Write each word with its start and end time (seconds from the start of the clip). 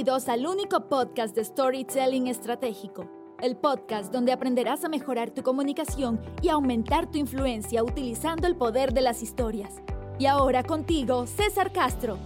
Bienvenidos 0.00 0.30
al 0.30 0.46
único 0.46 0.88
podcast 0.88 1.36
de 1.36 1.44
Storytelling 1.44 2.28
Estratégico, 2.28 3.06
el 3.42 3.54
podcast 3.58 4.10
donde 4.10 4.32
aprenderás 4.32 4.82
a 4.82 4.88
mejorar 4.88 5.30
tu 5.30 5.42
comunicación 5.42 6.18
y 6.40 6.48
aumentar 6.48 7.10
tu 7.10 7.18
influencia 7.18 7.84
utilizando 7.84 8.46
el 8.46 8.56
poder 8.56 8.94
de 8.94 9.02
las 9.02 9.22
historias. 9.22 9.74
Y 10.18 10.24
ahora 10.24 10.62
contigo, 10.62 11.26
César 11.26 11.70
Castro. 11.70 12.16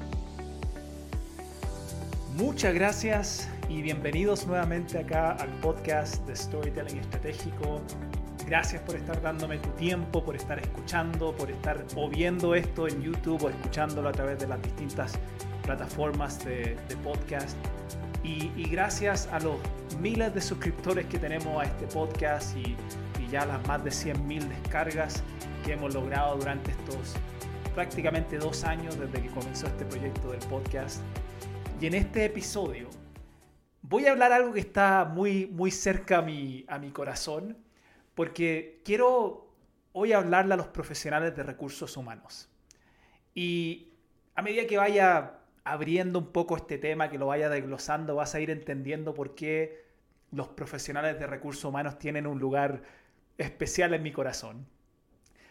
Muchas 2.36 2.72
gracias 2.74 3.48
y 3.68 3.82
bienvenidos 3.82 4.46
nuevamente 4.46 5.00
acá 5.00 5.32
al 5.32 5.48
podcast 5.58 6.24
de 6.28 6.36
Storytelling 6.36 6.98
Estratégico. 6.98 7.80
Gracias 8.46 8.82
por 8.82 8.94
estar 8.96 9.22
dándome 9.22 9.58
tu 9.58 9.70
tiempo, 9.70 10.22
por 10.22 10.36
estar 10.36 10.58
escuchando, 10.58 11.34
por 11.34 11.50
estar 11.50 11.82
o 11.96 12.10
viendo 12.10 12.54
esto 12.54 12.86
en 12.86 13.02
YouTube 13.02 13.44
o 13.44 13.48
escuchándolo 13.48 14.10
a 14.10 14.12
través 14.12 14.38
de 14.38 14.46
las 14.46 14.60
distintas 14.62 15.18
plataformas 15.62 16.44
de, 16.44 16.76
podcast. 17.02 17.56
Y, 18.22 18.50
gracias 18.70 19.28
a 19.32 19.40
los 19.40 19.56
miles 19.98 20.34
de 20.34 20.40
suscriptores 20.40 21.06
que 21.06 21.18
tenemos 21.18 21.62
a 21.62 21.64
este 21.64 21.86
podcast 21.86 22.56
y, 22.56 22.76
y 23.22 23.30
ya 23.30 23.46
las 23.46 23.66
más 23.66 23.82
de 23.82 23.90
100.000 23.90 24.48
descargas 24.48 25.22
que 25.64 25.72
hemos 25.72 25.94
logrado 25.94 26.36
durante 26.36 26.70
estos 26.70 27.14
prácticamente 27.74 28.38
dos 28.38 28.64
años 28.64 28.98
desde 28.98 29.22
que 29.22 29.28
comenzó 29.28 29.66
este 29.66 29.84
proyecto 29.86 30.30
del 30.30 30.40
podcast. 30.40 31.00
Y 31.80 31.86
en 31.86 31.94
este 31.94 32.26
episodio 32.26 32.88
voy 33.82 34.06
a 34.06 34.12
hablar 34.12 34.32
algo 34.32 34.52
que 34.52 34.60
está 34.60 35.04
muy, 35.04 35.46
muy 35.46 35.70
cerca 35.70 36.18
a 36.18 36.22
mi, 36.22 36.64
a 36.68 36.78
mi 36.78 36.90
corazón, 36.90 37.63
porque 38.14 38.80
quiero 38.84 39.48
hoy 39.92 40.12
hablarle 40.12 40.54
a 40.54 40.56
los 40.56 40.68
profesionales 40.68 41.34
de 41.36 41.42
recursos 41.42 41.96
humanos. 41.96 42.48
Y 43.34 43.92
a 44.34 44.42
medida 44.42 44.66
que 44.66 44.76
vaya 44.76 45.38
abriendo 45.64 46.18
un 46.18 46.32
poco 46.32 46.56
este 46.56 46.78
tema, 46.78 47.08
que 47.08 47.18
lo 47.18 47.26
vaya 47.26 47.48
desglosando, 47.48 48.14
vas 48.14 48.34
a 48.34 48.40
ir 48.40 48.50
entendiendo 48.50 49.14
por 49.14 49.34
qué 49.34 49.84
los 50.30 50.48
profesionales 50.48 51.18
de 51.18 51.26
recursos 51.26 51.64
humanos 51.64 51.98
tienen 51.98 52.26
un 52.26 52.38
lugar 52.38 52.82
especial 53.38 53.94
en 53.94 54.02
mi 54.02 54.12
corazón. 54.12 54.66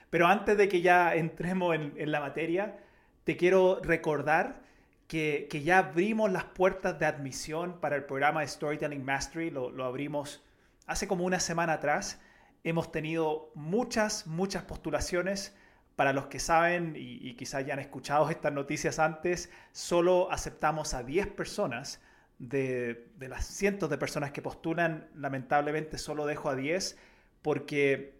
Pero 0.09 0.27
antes 0.27 0.57
de 0.57 0.69
que 0.69 0.81
ya 0.81 1.15
entremos 1.15 1.75
en, 1.75 2.11
la 2.11 2.19
materia, 2.19 2.77
te 3.23 3.35
quiero 3.35 3.79
recordar 3.81 4.61
que, 5.07 5.47
ya 5.63 5.79
abrimos 5.79 6.31
las 6.31 6.43
puertas 6.43 6.99
de 6.99 7.05
admisión 7.05 7.79
para 7.79 7.95
el 7.95 8.03
programa 8.03 8.45
Storytelling 8.45 9.03
Mastery, 9.03 9.49
lo 9.49 9.83
abrimos 9.83 10.43
hace 10.85 11.07
como 11.07 11.25
una 11.25 11.39
semana 11.39 11.73
atrás. 11.73 12.21
Hemos 12.63 12.91
tenido 12.91 13.51
muchas, 13.55 14.25
muchas 14.27 14.63
postulaciones 14.63 15.55
para 15.95 16.13
los 16.13 16.27
que 16.27 16.39
saben 16.39 16.95
y, 16.97 17.35
quizás 17.35 17.65
ya 17.65 17.73
han 17.73 17.79
escuchado 17.79 18.29
estas 18.29 18.51
noticias 18.51 18.99
antes, 18.99 19.51
solo 19.71 20.31
aceptamos 20.31 20.93
a 20.93 21.03
10 21.03 21.27
personas 21.27 22.01
de, 22.39 23.09
las 23.19 23.45
cientos 23.45 23.89
de 23.89 23.97
personas 23.97 24.31
que 24.31 24.41
postulan. 24.41 25.07
Lamentablemente 25.15 25.97
solo 25.97 26.25
dejo 26.25 26.49
a 26.49 26.55
10 26.55 26.97
porque 27.41 28.17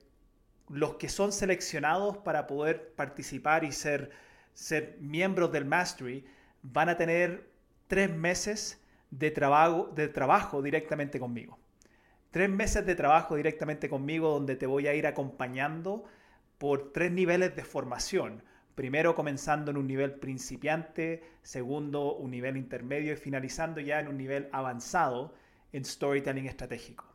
los 0.69 0.95
que 0.95 1.09
son 1.09 1.31
seleccionados 1.31 2.17
para 2.17 2.45
poder 2.45 2.94
participar 2.95 3.64
y 3.64 3.71
ser, 3.71 4.11
ser 4.53 4.97
miembros 4.99 5.52
del 5.52 5.66
Mastery 5.66 6.25
van 6.61 6.89
a 6.89 6.97
tener 6.97 7.49
tres 7.88 8.14
meses 8.14 8.81
de 9.09 9.31
trabajo, 9.31 9.89
de 9.95 10.08
trabajo 10.09 10.61
directamente 10.61 11.19
conmigo. 11.19 11.58
Tres 12.34 12.50
meses 12.50 12.84
de 12.84 12.95
trabajo 12.95 13.36
directamente 13.36 13.88
conmigo 13.88 14.31
donde 14.31 14.56
te 14.56 14.66
voy 14.66 14.88
a 14.88 14.95
ir 14.95 15.06
acompañando 15.06 16.03
por 16.58 16.92
tres 16.92 17.12
niveles 17.12 17.56
de 17.56 17.64
formación. 17.64 18.42
Primero 18.73 19.14
comenzando 19.14 19.70
en 19.70 19.78
un 19.78 19.86
nivel 19.86 20.16
principiante, 20.16 21.23
segundo 21.44 22.16
un 22.16 22.31
nivel 22.31 22.58
intermedio 22.58 23.14
y 23.14 23.17
finalizando 23.17 23.81
ya 23.81 24.00
en 24.00 24.08
un 24.08 24.17
nivel 24.17 24.50
avanzado 24.52 25.36
en 25.73 25.86
storytelling 25.86 26.48
estratégico. 26.48 27.06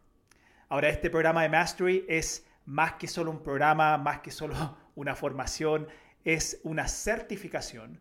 Ahora, 0.68 0.88
este 0.88 1.10
programa 1.10 1.42
de 1.42 1.48
Mastery 1.48 2.04
es 2.08 2.46
más 2.64 2.92
que 2.92 3.08
solo 3.08 3.32
un 3.32 3.42
programa, 3.42 3.98
más 3.98 4.20
que 4.20 4.30
solo 4.30 4.54
una 4.94 5.16
formación, 5.16 5.88
es 6.22 6.60
una 6.62 6.86
certificación, 6.86 7.98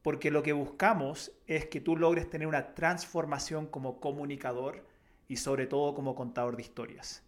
porque 0.00 0.30
lo 0.30 0.42
que 0.42 0.54
buscamos 0.54 1.32
es 1.46 1.66
que 1.66 1.82
tú 1.82 1.98
logres 1.98 2.30
tener 2.30 2.48
una 2.48 2.74
transformación 2.74 3.66
como 3.66 4.00
comunicador 4.00 4.95
y 5.28 5.36
sobre 5.36 5.66
todo 5.66 5.94
como 5.94 6.14
contador 6.14 6.56
de 6.56 6.62
historias. 6.62 7.22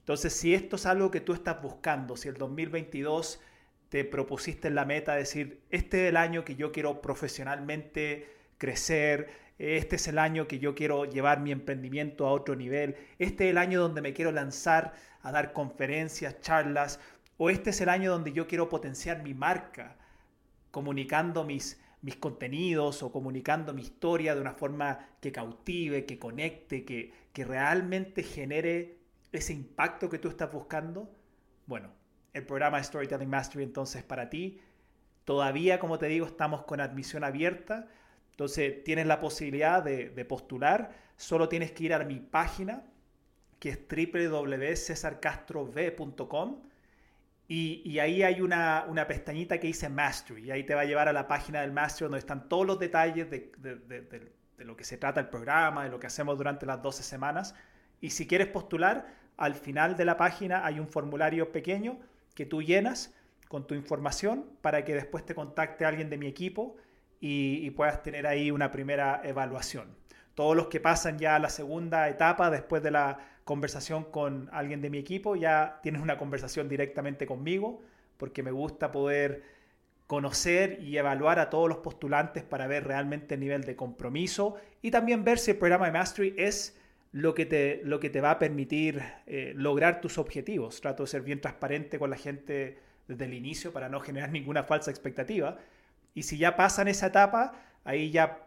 Entonces, 0.00 0.32
si 0.32 0.54
esto 0.54 0.76
es 0.76 0.86
algo 0.86 1.10
que 1.10 1.20
tú 1.20 1.32
estás 1.32 1.62
buscando, 1.62 2.16
si 2.16 2.28
el 2.28 2.34
2022 2.34 3.40
te 3.88 4.04
propusiste 4.04 4.68
en 4.68 4.74
la 4.74 4.84
meta 4.84 5.14
decir, 5.14 5.60
este 5.70 6.04
es 6.04 6.10
el 6.10 6.16
año 6.16 6.44
que 6.44 6.56
yo 6.56 6.72
quiero 6.72 7.00
profesionalmente 7.02 8.26
crecer, 8.58 9.30
este 9.58 9.96
es 9.96 10.08
el 10.08 10.18
año 10.18 10.48
que 10.48 10.58
yo 10.58 10.74
quiero 10.74 11.04
llevar 11.04 11.40
mi 11.40 11.52
emprendimiento 11.52 12.26
a 12.26 12.32
otro 12.32 12.56
nivel, 12.56 12.96
este 13.18 13.44
es 13.44 13.50
el 13.50 13.58
año 13.58 13.80
donde 13.80 14.00
me 14.00 14.12
quiero 14.12 14.32
lanzar 14.32 14.94
a 15.22 15.30
dar 15.30 15.52
conferencias, 15.52 16.40
charlas, 16.40 17.00
o 17.36 17.50
este 17.50 17.70
es 17.70 17.80
el 17.80 17.88
año 17.88 18.10
donde 18.10 18.32
yo 18.32 18.46
quiero 18.46 18.68
potenciar 18.68 19.22
mi 19.22 19.34
marca, 19.34 19.96
comunicando 20.70 21.44
mis, 21.44 21.81
mis 22.02 22.16
contenidos 22.16 23.02
o 23.02 23.10
comunicando 23.10 23.72
mi 23.72 23.82
historia 23.82 24.34
de 24.34 24.40
una 24.40 24.54
forma 24.54 25.08
que 25.20 25.32
cautive, 25.32 26.04
que 26.04 26.18
conecte, 26.18 26.84
que, 26.84 27.12
que 27.32 27.44
realmente 27.44 28.22
genere 28.22 28.98
ese 29.32 29.52
impacto 29.52 30.10
que 30.10 30.18
tú 30.18 30.28
estás 30.28 30.52
buscando, 30.52 31.10
bueno, 31.66 31.90
el 32.32 32.44
programa 32.44 32.82
Storytelling 32.82 33.28
Mastery 33.28 33.62
entonces 33.64 34.02
para 34.02 34.30
ti. 34.30 34.60
Todavía, 35.24 35.78
como 35.78 35.98
te 35.98 36.06
digo, 36.06 36.26
estamos 36.26 36.64
con 36.64 36.80
admisión 36.80 37.22
abierta. 37.24 37.88
Entonces 38.30 38.82
tienes 38.84 39.06
la 39.06 39.20
posibilidad 39.20 39.82
de, 39.82 40.24
postular. 40.24 40.94
Solo 41.16 41.48
tienes 41.48 41.72
que 41.72 41.84
ir 41.84 41.94
a 41.94 42.04
mi 42.04 42.18
página, 42.18 42.84
que 43.58 43.70
es 43.70 43.80
www.cesarcastrov.com. 43.88 46.62
Y, 47.54 47.98
ahí 47.98 48.22
hay 48.22 48.40
una, 48.40 48.86
pestañita 49.06 49.58
que 49.58 49.66
dice 49.66 49.90
Mastery. 49.90 50.44
Y 50.46 50.50
ahí 50.50 50.64
te 50.64 50.74
va 50.74 50.80
a 50.80 50.84
llevar 50.86 51.08
a 51.08 51.12
la 51.12 51.28
página 51.28 51.60
del 51.60 51.70
Mastery 51.70 52.04
donde 52.04 52.18
están 52.18 52.48
todos 52.48 52.66
los 52.66 52.78
detalles 52.78 53.28
de, 53.28 53.52
de 54.56 54.64
lo 54.64 54.74
que 54.74 54.84
se 54.84 54.96
trata 54.96 55.20
el 55.20 55.28
programa, 55.28 55.84
de 55.84 55.90
lo 55.90 56.00
que 56.00 56.06
hacemos 56.06 56.38
durante 56.38 56.64
las 56.64 56.80
12 56.80 57.02
semanas. 57.02 57.54
Y 58.00 58.08
si 58.08 58.26
quieres 58.26 58.48
postular, 58.48 59.06
al 59.36 59.54
final 59.54 59.98
de 59.98 60.06
la 60.06 60.16
página 60.16 60.64
hay 60.64 60.80
un 60.80 60.88
formulario 60.88 61.52
pequeño 61.52 61.98
que 62.34 62.46
tú 62.46 62.62
llenas 62.62 63.14
con 63.48 63.66
tu 63.66 63.74
información 63.74 64.46
para 64.62 64.82
que 64.82 64.94
después 64.94 65.26
te 65.26 65.34
contacte 65.34 65.84
alguien 65.84 66.08
de 66.08 66.16
mi 66.16 66.28
equipo 66.28 66.76
y, 67.20 67.70
puedas 67.72 68.02
tener 68.02 68.26
ahí 68.26 68.50
una 68.50 68.70
primera 68.70 69.20
evaluación. 69.24 69.94
Todos 70.34 70.56
los 70.56 70.68
que 70.68 70.80
pasan 70.80 71.18
ya 71.18 71.36
a 71.36 71.38
la 71.38 71.50
segunda 71.50 72.08
etapa 72.08 72.50
después 72.50 72.82
de 72.82 72.90
la 72.90 73.18
conversación 73.44 74.04
con 74.04 74.48
alguien 74.52 74.80
de 74.80 74.90
mi 74.90 74.98
equipo 74.98 75.36
ya 75.36 75.80
tienes 75.82 76.00
una 76.00 76.16
conversación 76.16 76.68
directamente 76.68 77.26
conmigo 77.26 77.82
porque 78.16 78.42
me 78.42 78.52
gusta 78.52 78.92
poder 78.92 79.42
conocer 80.06 80.78
y 80.80 80.96
evaluar 80.96 81.38
a 81.38 81.50
todos 81.50 81.68
los 81.68 81.78
postulantes 81.78 82.42
para 82.42 82.66
ver 82.66 82.84
realmente 82.84 83.34
el 83.34 83.40
nivel 83.40 83.64
de 83.64 83.76
compromiso 83.76 84.56
y 84.80 84.90
también 84.90 85.24
ver 85.24 85.38
si 85.38 85.52
el 85.52 85.56
programa 85.56 85.86
de 85.86 85.92
Mastery 85.92 86.34
es 86.36 86.76
lo 87.12 87.34
que 87.34 87.46
te, 87.46 87.80
lo 87.84 88.00
que 88.00 88.10
te 88.10 88.20
va 88.20 88.32
a 88.32 88.38
permitir 88.38 89.02
eh, 89.26 89.52
lograr 89.56 90.00
tus 90.00 90.18
objetivos. 90.18 90.80
Trato 90.80 91.02
de 91.02 91.08
ser 91.08 91.22
bien 91.22 91.40
transparente 91.40 91.98
con 91.98 92.10
la 92.10 92.16
gente 92.16 92.78
desde 93.06 93.24
el 93.24 93.34
inicio 93.34 93.72
para 93.72 93.88
no 93.88 94.00
generar 94.00 94.30
ninguna 94.30 94.64
falsa 94.64 94.90
expectativa. 94.90 95.58
Y 96.14 96.24
si 96.24 96.38
ya 96.38 96.56
pasan 96.56 96.88
esa 96.88 97.06
etapa, 97.06 97.52
ahí 97.84 98.10
ya 98.10 98.46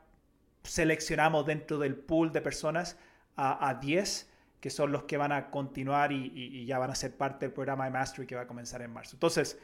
seleccionamos 0.66 1.46
dentro 1.46 1.78
del 1.78 1.96
pool 1.96 2.32
de 2.32 2.42
personas 2.42 2.98
a, 3.36 3.70
a 3.70 3.76
10 3.76 4.32
que 4.66 4.72
son 4.72 4.92
los 4.92 5.04
que 5.04 5.16
van 5.16 5.32
a 5.32 5.52
continuar 5.52 6.12
y, 6.12 6.66
ya 6.66 6.80
van 6.80 6.90
a 6.90 6.96
ser 6.96 7.16
parte 7.16 7.46
del 7.46 7.54
programa 7.54 7.86
de 7.86 7.92
Mastery 7.92 8.26
que 8.26 8.34
va 8.34 8.42
a 8.42 8.48
comenzar 8.48 8.82
en 8.82 8.92
marzo. 8.92 9.16
Entonces, 9.16 9.60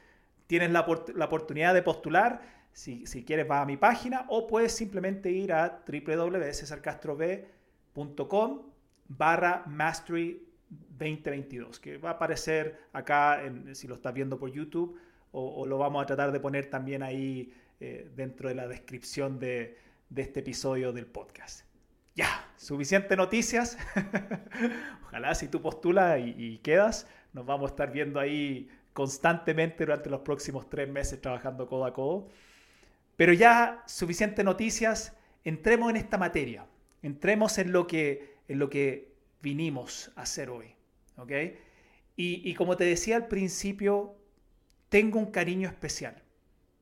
tienes 0.46 0.70
la, 0.70 0.86
la 1.16 1.26
oportunidad 1.26 1.74
de 1.74 1.82
postular. 1.82 2.40
Si, 2.72 3.08
si, 3.08 3.26
quieres, 3.26 3.50
va 3.50 3.62
a 3.62 3.66
mi 3.66 3.78
página 3.78 4.28
o 4.30 4.46
puedes 4.46 4.74
simplemente 4.74 5.32
ir 5.32 5.54
a 5.54 5.82
www.cesarcastrov.com 5.88 8.62
barra 9.08 9.64
Mastery 9.66 10.48
2022, 10.70 11.80
que 11.80 11.98
va 11.98 12.12
a 12.12 12.14
aparecer 12.14 12.82
acá 12.94 13.42
si 13.74 13.88
lo 13.88 13.96
estás 13.96 14.14
viendo 14.14 14.38
por 14.38 14.52
YouTube 14.52 15.00
o, 15.32 15.66
lo 15.66 15.80
vamos 15.80 16.04
a 16.04 16.06
tratar 16.06 16.32
de 16.32 16.40
poner 16.40 16.70
también 16.70 17.02
ahí 17.02 17.52
eh, 17.80 18.08
dentro 18.16 18.50
de 18.50 18.56
la 18.56 18.68
descripción 18.68 19.40
de, 19.40 19.80
este 20.16 20.42
episodio 20.42 20.92
del 20.92 21.06
podcast. 21.06 21.66
Ya, 22.16 22.52
suficiente 22.58 23.16
noticias. 23.16 23.78
Ojalá 25.08 25.34
si 25.36 25.48
tú 25.48 25.62
postulas 25.62 26.20
y, 26.20 26.36
y, 26.38 26.58
quedas, 26.60 27.08
nos 27.34 27.46
vamos 27.46 27.70
a 27.70 27.74
estar 27.74 27.92
viendo 27.92 28.20
ahí 28.20 28.70
constantemente 28.94 29.86
durante 29.86 30.10
los 30.10 30.22
próximos 30.22 30.70
tres 30.70 30.90
meses 30.90 31.22
trabajando 31.22 31.68
codo 31.68 31.86
a 31.86 31.94
codo. 31.94 32.28
Pero 33.16 33.34
ya, 33.34 33.84
suficiente 33.88 34.44
noticias, 34.44 35.16
entremos 35.44 35.90
en 35.90 35.98
esta 35.98 36.18
materia, 36.18 36.66
entremos 37.02 37.58
en 37.58 37.72
lo 37.72 37.88
que 37.88 38.32
en 38.52 38.60
lo 38.60 38.70
que 38.70 39.14
vinimos 39.42 40.12
a 40.16 40.24
hacer 40.24 40.50
hoy. 40.50 40.76
¿ok? 41.18 41.32
Y, 42.18 42.54
como 42.54 42.78
te 42.78 42.84
decía 42.84 43.16
al 43.16 43.28
principio, 43.28 44.16
tengo 44.90 45.18
un 45.18 45.32
cariño 45.32 45.68
especial 45.68 46.22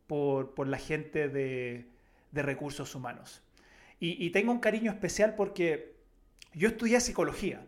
por, 0.08 0.68
la 0.68 0.78
gente 0.78 1.30
de, 1.30 1.86
recursos 2.32 2.96
humanos. 2.96 3.42
Y, 4.02 4.30
tengo 4.30 4.52
un 4.52 4.60
cariño 4.60 4.92
especial 4.92 5.36
porque 5.36 5.98
yo 6.54 6.70
estudié 6.70 7.02
psicología 7.02 7.66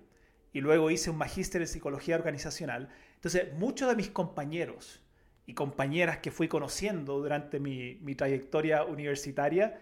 y 0.53 0.61
luego 0.61 0.89
hice 0.89 1.09
un 1.09 1.17
magíster 1.17 1.61
en 1.61 1.67
psicología 1.67 2.15
organizacional. 2.15 2.89
Entonces, 3.15 3.53
muchos 3.55 3.89
de 3.89 3.97
mis 3.97 4.09
compañeros 4.09 5.01
y 5.45 5.53
compañeras 5.53 6.19
que 6.19 6.31
fui 6.31 6.47
conociendo 6.47 7.19
durante 7.19 7.59
mi, 7.59 7.95
mi 8.01 8.15
trayectoria 8.15 8.85
universitaria, 8.85 9.81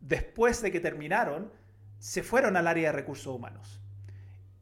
después 0.00 0.62
de 0.62 0.72
que 0.72 0.80
terminaron, 0.80 1.52
se 1.98 2.22
fueron 2.22 2.56
al 2.56 2.66
área 2.66 2.90
de 2.90 2.96
recursos 2.96 3.34
humanos. 3.34 3.80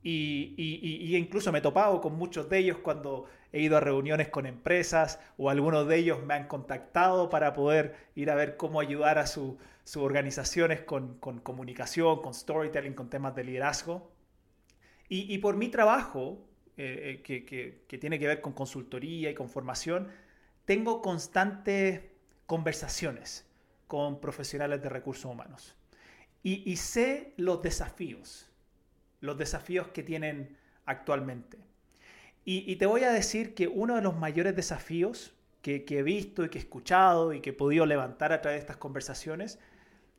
Y, 0.03 0.55
y, 0.57 1.17
incluso 1.17 1.53
me 1.53 1.59
he 1.59 1.63
topado 1.63 2.01
con 2.01 2.17
muchos 2.17 2.49
de 2.49 2.59
ellos 2.59 2.79
cuando 2.79 3.27
he 3.53 3.61
ido 3.61 3.77
a 3.77 3.81
reuniones 3.81 4.29
con 4.29 4.47
empresas 4.47 5.21
o 5.37 5.51
algunos 5.51 5.87
de 5.87 5.97
ellos 5.97 6.25
me 6.25 6.35
han 6.35 6.49
contactado 6.49 7.29
para 7.29 7.53
poder 7.53 7.95
ir 8.15 8.31
a 8.31 8.35
ver 8.35 8.57
cómo 8.57 8.81
ayudar 8.81 9.19
a 9.19 9.27
sus 9.27 9.57
organizaciones 9.97 10.81
con, 10.81 11.19
comunicación, 11.19 12.23
con 12.23 12.35
storytelling, 12.35 12.95
con 12.95 13.11
temas 13.11 13.35
de 13.35 13.45
liderazgo. 13.45 14.11
Y, 15.09 15.37
por 15.39 15.57
mi 15.57 15.69
trabajo, 15.69 16.49
eh, 16.79 17.23
eh, 17.29 17.85
que, 17.87 17.99
tiene 17.99 18.19
que 18.19 18.27
ver 18.27 18.41
con 18.41 18.55
consultoría 18.55 19.31
y 19.31 19.35
con 19.35 19.51
formación, 19.51 20.09
tengo 20.65 21.03
constantes 21.03 22.01
conversaciones 22.47 23.47
con 23.87 24.21
profesionales 24.21 24.83
de 24.83 24.89
recursos 24.89 25.27
humanos. 25.27 25.77
y 26.43 26.77
sé 26.77 27.35
los 27.37 27.63
desafíos 27.63 28.53
los 29.23 29.39
desafíos 29.39 29.89
que 29.89 30.03
tienen 30.03 30.59
actualmente. 30.85 31.57
Y, 32.45 32.75
te 32.77 32.87
voy 32.87 33.05
a 33.05 33.13
decir 33.13 33.55
que 33.55 33.69
uno 33.69 33.95
de 33.95 34.03
los 34.03 34.17
mayores 34.17 34.57
desafíos 34.57 35.33
que, 35.61 35.85
he 35.89 36.03
visto 36.03 36.45
y 36.45 36.49
que 36.49 36.59
he 36.59 36.61
escuchado 36.61 37.33
y 37.33 37.41
que 37.41 37.51
he 37.51 37.53
podido 37.53 37.87
levantar 37.87 38.33
a 38.33 38.41
través 38.41 38.59
de 38.59 38.63
estas 38.63 38.79
conversaciones, 38.79 39.61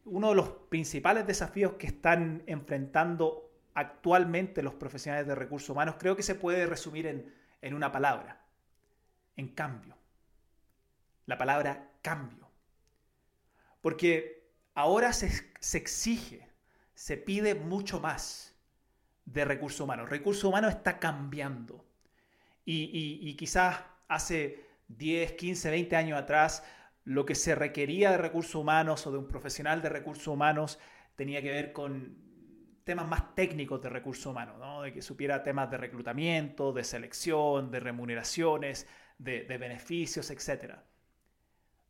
uno 0.06 0.30
de 0.30 0.36
los 0.36 0.50
principales 0.70 1.28
desafíos 1.28 1.74
que 1.74 1.88
están 1.88 2.44
enfrentando 2.48 3.52
actualmente 3.74 4.64
los 4.64 4.74
profesionales 4.75 5.28
de 5.28 5.36
recursos 5.36 5.70
humanos, 5.70 5.96
creo 6.00 6.16
que 6.16 6.24
se 6.24 6.36
puede 6.36 6.66
resumir 6.66 7.08
en, 7.08 7.34
en 7.62 7.74
una 7.74 7.92
palabra, 7.92 8.46
en 9.36 9.50
cambio. 9.50 9.98
La 11.26 11.38
palabra 11.38 11.92
cambio. 12.02 12.50
Porque 13.81 14.50
ahora 14.76 15.12
se, 15.12 15.30
se 15.60 15.78
exige, 15.78 16.48
se 16.94 17.18
pide 17.18 17.54
mucho 17.54 18.00
más 18.00 18.56
de 19.26 19.44
recursos 19.44 19.81
humanos. 19.81 20.10
Recursos 20.10 20.46
humanos 20.46 20.72
está 20.72 21.00
cambiando. 21.00 21.86
Y, 22.65 23.36
quizás 23.36 23.80
hace 24.07 24.65
10, 24.88 25.33
15, 25.33 25.69
20 25.69 25.95
años 25.95 26.19
atrás, 26.19 26.63
lo 27.04 27.25
que 27.25 27.36
se 27.36 27.56
requería 27.56 28.12
de 28.12 28.18
recursos 28.18 28.56
humanos 28.56 29.06
o 29.06 29.12
de 29.12 29.18
un 29.18 29.27
profesional 29.27 29.81
de 29.81 29.89
recursos 29.89 30.27
humanos 30.27 30.80
tenía 31.15 31.42
que 31.42 31.51
ver 31.51 31.74
con 31.74 32.18
temas 32.83 33.07
más 33.07 33.36
técnicos 33.36 33.81
de 33.81 33.89
recursos 33.89 34.25
humanos, 34.25 34.57
¿no? 34.60 34.81
de 34.81 34.94
que 34.94 35.01
supiera 35.01 35.44
temas 35.44 35.69
de 35.69 35.77
reclutamiento, 35.77 36.74
de 36.74 36.83
selección, 36.83 37.71
de 37.71 37.80
remuneraciones, 37.80 38.88
de, 39.18 39.45
beneficios, 39.57 40.30
etc. 40.31 40.75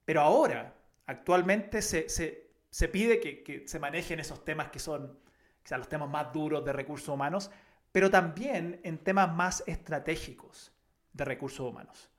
Pero 0.05 0.21
ahora, 0.21 0.75
actualmente, 1.05 1.81
se, 1.81 2.87
pide 2.91 3.19
que, 3.19 3.43
que, 3.43 3.67
se 3.67 3.79
manejen 3.79 4.19
esos 4.19 4.43
temas 4.45 4.69
que 4.69 4.79
son 4.79 5.19
quizás 5.63 5.79
los 5.79 5.89
temas 5.89 6.09
más 6.09 6.31
duros 6.33 6.63
de 6.63 6.73
recursos 6.73 7.09
humanos, 7.09 7.49
pero 7.93 8.09
también 8.09 8.81
en 8.83 8.97
temas 8.97 9.31
más 9.33 9.63
estratégicos 9.67 10.73
de 11.13 11.25
recursos 11.25 11.69
humanos, 11.69 12.09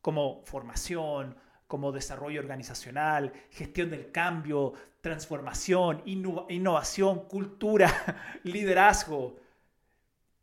como 0.00 0.44
formación, 0.44 1.36
como 1.66 1.90
desarrollo 1.90 2.40
organizacional, 2.40 3.32
gestión 3.50 3.90
del 3.90 4.12
cambio, 4.12 4.72
transformación, 5.00 6.00
innovación, 6.06 7.26
cultura, 7.26 8.22
liderazgo. 8.44 9.36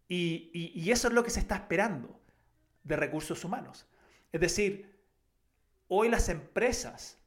y, 0.10 0.92
eso 0.92 1.08
es 1.08 1.14
lo 1.14 1.24
que 1.24 1.32
se 1.32 1.40
está 1.40 1.56
esperando 1.56 2.20
de 2.84 2.98
recursos 2.98 3.46
humanos. 3.46 3.88
Es 4.34 4.42
decir, 4.42 5.00
hoy 5.88 6.10
las 6.10 6.28
empresas 6.28 7.18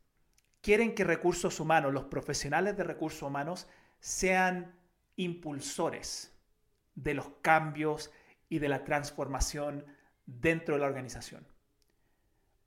quieren 0.61 0.95
que 0.95 1.05
recursos 1.05 1.59
humanos, 1.59 1.95
los 1.95 2.05
profesionales 2.05 2.77
de 2.77 2.85
recursos 2.85 3.23
humanos, 3.23 3.67
sean 3.99 4.75
impulsores 5.17 6.36
de 6.97 7.15
los 7.15 7.29
cambios 7.41 8.11
y 8.49 8.59
de 8.59 8.69
la 8.69 8.85
transformación 8.85 9.87
dentro 10.27 10.75
de 10.75 10.81
la 10.81 10.87
organización. 10.87 11.47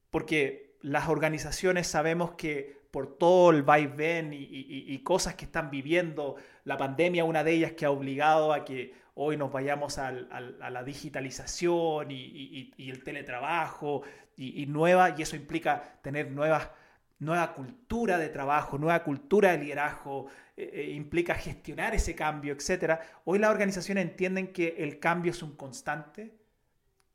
Porque 0.09 0.77
las 0.81 1.09
organizaciones 1.09 1.87
sabemos 1.87 2.31
que 2.31 2.79
por 2.91 3.17
todo 3.17 3.51
el 3.51 3.61
vaivén 3.61 4.33
y, 4.33 4.47
y, 4.49 4.97
cosas 5.03 5.35
que 5.35 5.45
están 5.45 5.69
viviendo, 5.69 6.37
la 6.63 6.77
pandemia, 6.77 7.23
una 7.23 7.43
de 7.43 7.51
ellas 7.51 7.73
que 7.73 7.85
ha 7.85 7.91
obligado 7.91 8.51
a 8.51 8.65
que 8.65 8.93
hoy 9.21 9.35
nos 9.35 9.51
vayamos 9.51 9.97
a 9.97 10.11
la 10.11 10.83
digitalización 10.83 12.09
y, 12.09 12.73
el 12.77 13.03
teletrabajo 13.03 14.03
y, 14.37 14.65
nueva, 14.65 15.13
y 15.17 15.21
eso 15.21 15.35
implica 15.35 15.99
tener 16.01 16.31
nuevas, 16.31 16.69
nueva 17.19 17.53
cultura 17.53 18.17
de 18.17 18.29
trabajo, 18.29 18.77
nueva 18.77 19.03
cultura 19.03 19.51
de 19.51 19.59
liderazgo, 19.59 20.27
eh, 20.55 20.69
eh, 20.73 20.91
implica 20.91 21.35
gestionar 21.35 21.93
ese 21.93 22.15
cambio, 22.15 22.53
etc. 22.53 22.99
Hoy 23.25 23.39
las 23.39 23.51
organizaciones 23.51 24.05
entienden 24.05 24.53
que 24.53 24.75
el 24.79 24.99
cambio 24.99 25.31
es 25.31 25.43
un 25.43 25.55
constante 25.55 26.33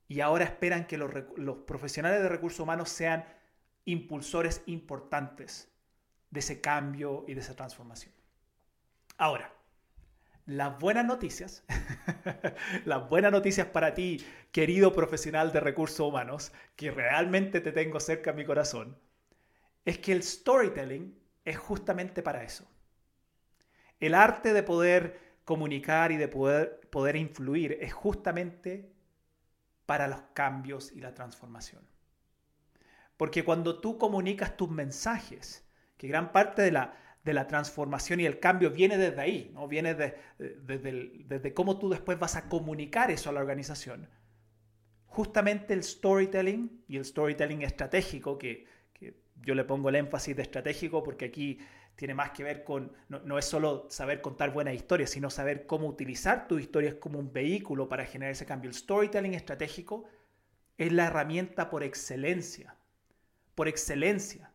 y 0.07 0.21
ahora 0.21 0.45
esperan 0.45 0.87
que 0.87 0.99
los, 0.99 1.11
los 1.37 1.57
profesionales 1.59 2.23
de 2.23 2.29
recursos 2.29 2.61
humanos 2.61 2.91
sean 2.91 3.25
impulsores 3.87 4.63
importantes 4.67 5.71
de 6.31 6.41
ese 6.41 6.61
cambio 6.61 7.25
y 7.27 7.35
de 7.35 7.41
esa 7.41 7.57
transformación. 7.57 8.13
Ahora, 9.17 9.53
las 10.47 10.79
buenas 10.79 11.07
noticias, 11.07 11.65
las 12.85 13.09
buenas 13.09 13.33
noticias 13.33 13.67
para 13.69 13.95
ti, 13.95 14.23
querido 14.53 14.93
profesional 14.93 15.53
de 15.53 15.61
recursos 15.61 16.01
humanos, 16.01 16.53
que 16.77 16.91
realmente 16.91 17.61
te 17.61 17.73
tengo 17.73 18.01
cerca 18.01 18.33
a 18.33 18.35
mi 18.35 18.45
corazón, 18.45 18.99
es 19.85 19.99
que 19.99 20.13
el 20.13 20.23
storytelling 20.23 21.19
es 21.45 21.57
justamente 21.59 22.23
para 22.23 22.43
eso. 22.43 22.71
El 24.01 24.15
arte 24.15 24.53
de 24.53 24.63
poder 24.63 25.21
comunicar 25.45 26.13
y 26.13 26.17
de 26.17 26.29
poder, 26.29 26.81
poder 26.91 27.17
influir 27.17 27.79
es 27.81 27.93
justamente 27.93 28.93
para 29.87 30.09
los 30.09 30.23
cambios 30.33 30.93
y 30.93 31.01
la 31.01 31.15
transformación. 31.15 31.87
Porque 33.17 33.45
cuando 33.45 33.81
tú 33.81 33.99
comunicas 33.99 34.57
tus 34.57 34.71
mensajes, 34.71 35.69
que 35.97 36.09
gran 36.09 36.33
parte 36.33 36.63
de 36.63 36.73
la, 36.73 36.97
de 37.23 37.35
la 37.35 37.47
transformación 37.47 38.21
y 38.21 38.27
el 38.27 38.41
cambio 38.41 38.71
viene 38.71 38.99
desde 38.99 39.21
ahí, 39.21 39.51
¿no? 39.55 39.69
viene 39.69 39.95
desde, 39.95 41.55
cómo 41.55 41.79
tú 41.79 41.91
después 41.91 42.19
vas 42.19 42.37
a 42.37 42.49
comunicar 42.49 43.11
eso 43.11 43.31
a 43.31 43.33
la 43.33 43.41
organización. 43.41 44.09
Justamente 45.07 45.75
el 45.75 45.85
storytelling 45.85 46.85
y 46.89 46.97
el 46.97 47.05
storytelling 47.05 47.63
estratégico, 47.63 48.37
que, 48.37 48.67
yo 49.43 49.55
le 49.55 49.65
pongo 49.65 49.89
el 49.89 49.97
énfasis 49.97 50.37
de 50.37 50.43
estratégico 50.43 51.03
porque 51.03 51.27
aquí 51.27 51.59
tiene 51.97 52.15
más 52.15 52.31
que 52.31 52.43
ver 52.43 52.65
con, 52.65 52.93
no, 53.09 53.39
es 53.39 53.45
solo 53.45 53.87
saber 53.91 54.21
contar 54.21 54.53
buenas 54.53 54.75
historias, 54.75 55.11
sino 55.11 55.31
saber 55.31 55.67
cómo 55.67 55.87
utilizar 55.87 56.49
tus 56.49 56.61
historias 56.61 56.95
como 56.95 57.19
un 57.19 57.33
vehículo 57.33 57.89
para 57.89 58.05
generar 58.05 58.33
ese 58.33 58.47
cambio. 58.47 58.69
El 58.69 58.75
storytelling 58.75 59.35
estratégico 59.35 60.05
es 60.77 60.93
la 60.93 61.07
herramienta 61.07 61.71
por 61.71 61.85
excelencia, 61.85 62.77
por 63.55 63.69
excelencia, 63.69 64.51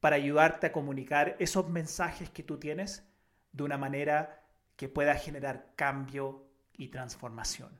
para 0.00 0.16
ayudarte 0.16 0.66
a 0.66 0.72
comunicar 0.72 1.36
esos 1.38 1.68
mensajes 1.70 2.28
que 2.28 2.42
tú 2.42 2.58
tienes 2.58 3.08
de 3.52 3.62
una 3.62 3.78
manera 3.78 4.42
que 4.76 4.88
pueda 4.88 5.14
generar 5.14 5.72
cambio 5.76 6.46
y 6.76 6.88
transformación. 6.88 7.70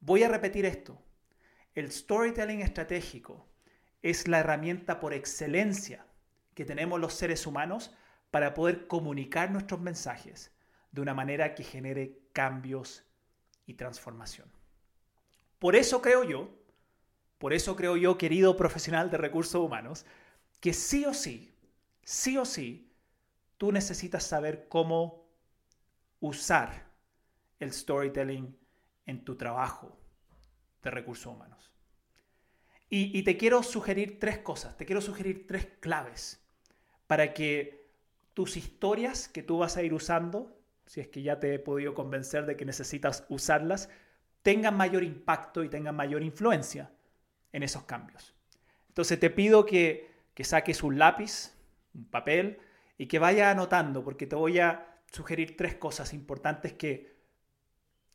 Voy 0.00 0.22
a 0.22 0.28
repetir 0.28 0.64
esto. 0.64 1.02
El 1.78 1.92
storytelling 1.92 2.60
estratégico 2.60 3.46
es 4.02 4.26
la 4.26 4.40
herramienta 4.40 4.98
por 4.98 5.14
excelencia 5.14 6.04
que 6.54 6.64
tenemos 6.64 6.98
los 6.98 7.14
seres 7.14 7.46
humanos 7.46 7.94
para 8.32 8.52
poder 8.52 8.88
comunicar 8.88 9.52
nuestros 9.52 9.80
mensajes 9.80 10.50
de 10.90 11.02
una 11.02 11.14
manera 11.14 11.54
que 11.54 11.62
genere 11.62 12.18
cambios 12.32 13.04
y 13.64 13.74
transformación. 13.74 14.50
Por 15.60 15.76
eso 15.76 16.02
creo 16.02 16.24
yo, 16.24 16.50
por 17.38 17.52
eso 17.52 17.76
creo 17.76 17.96
yo, 17.96 18.18
querido 18.18 18.56
profesional 18.56 19.08
de 19.12 19.18
recursos 19.18 19.64
humanos, 19.64 20.04
que 20.58 20.72
sí 20.72 21.04
o 21.04 21.14
sí, 21.14 21.54
sí 22.02 22.36
o 22.38 22.44
sí, 22.44 22.92
tú 23.56 23.70
necesitas 23.70 24.24
saber 24.24 24.66
cómo 24.68 25.28
usar 26.18 26.88
el 27.60 27.72
storytelling 27.72 28.58
en 29.06 29.24
tu 29.24 29.36
trabajo 29.36 29.97
de 30.82 30.90
recursos 30.90 31.26
humanos. 31.26 31.70
Y, 32.90 33.22
te 33.22 33.36
quiero 33.36 33.62
sugerir 33.62 34.18
tres 34.18 34.38
cosas, 34.38 34.76
te 34.78 34.86
quiero 34.86 35.02
sugerir 35.02 35.46
tres 35.46 35.68
claves 35.80 36.40
para 37.06 37.34
que 37.34 37.86
tus 38.32 38.56
historias 38.56 39.28
que 39.28 39.42
tú 39.42 39.58
vas 39.58 39.76
a 39.76 39.82
ir 39.82 39.92
usando, 39.92 40.56
si 40.86 41.00
es 41.00 41.08
que 41.08 41.20
ya 41.20 41.38
te 41.38 41.52
he 41.52 41.58
podido 41.58 41.92
convencer 41.92 42.46
de 42.46 42.56
que 42.56 42.64
necesitas 42.64 43.26
usarlas, 43.28 43.90
tengan 44.42 44.74
mayor 44.74 45.04
impacto 45.04 45.62
y 45.64 45.68
tengan 45.68 45.96
mayor 45.96 46.22
influencia 46.22 46.90
en 47.52 47.62
esos 47.62 47.82
cambios. 47.82 48.34
Entonces 48.88 49.20
te 49.20 49.28
pido 49.28 49.66
que, 49.66 50.08
saques 50.40 50.82
un 50.82 50.98
lápiz, 50.98 51.52
un 51.92 52.06
papel 52.06 52.58
y 52.96 53.06
que 53.06 53.18
vaya 53.18 53.50
anotando, 53.50 54.02
porque 54.02 54.26
te 54.26 54.34
voy 54.34 54.60
a 54.60 54.96
sugerir 55.12 55.58
tres 55.58 55.74
cosas 55.74 56.14
importantes 56.14 56.72
que, 56.72 57.17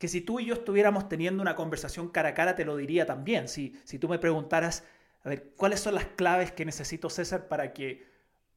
que 0.03 0.09
si 0.09 0.19
tú 0.19 0.41
y 0.41 0.45
yo 0.47 0.55
estuviéramos 0.55 1.07
teniendo 1.07 1.41
una 1.41 1.55
conversación 1.55 2.09
cara 2.09 2.27
a 2.27 2.33
cara, 2.33 2.55
te 2.55 2.65
lo 2.65 2.75
diría 2.75 3.05
también. 3.05 3.47
Si, 3.47 3.79
si 3.85 3.99
tú 3.99 4.09
me 4.09 4.19
preguntaras, 4.19 4.83
a 5.23 5.29
ver, 5.29 5.53
¿cuáles 5.55 5.79
son 5.79 5.95
las 5.95 6.07
claves 6.07 6.51
que 6.51 6.65
necesito, 6.65 7.09
César, 7.09 7.47
para 7.47 7.71
que 7.71 8.05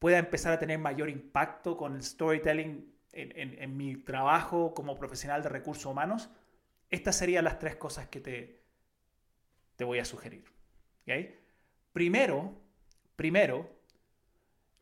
pueda 0.01 0.19
empezar 0.19 0.53
a 0.53 0.59
tener 0.59 0.81
mayor 0.81 1.09
impacto 1.09 1.77
con 1.77 1.95
el 1.95 2.03
storytelling 2.03 2.93
en, 3.13 3.63
en, 3.63 3.77
mi 3.77 3.95
trabajo 3.95 4.75
como 4.75 4.99
profesional 4.99 5.45
de 5.45 5.49
recursos 5.49 5.87
humanos? 5.87 6.31
Estas 6.91 7.15
serían 7.15 7.45
las 7.45 7.61
tres 7.61 7.77
cosas 7.77 8.09
que 8.09 8.19
te, 8.19 8.65
te 9.77 9.85
voy 9.85 10.01
a 10.01 10.05
sugerir. 10.05 10.43
Primero, 11.93 12.61
primero, 13.15 13.71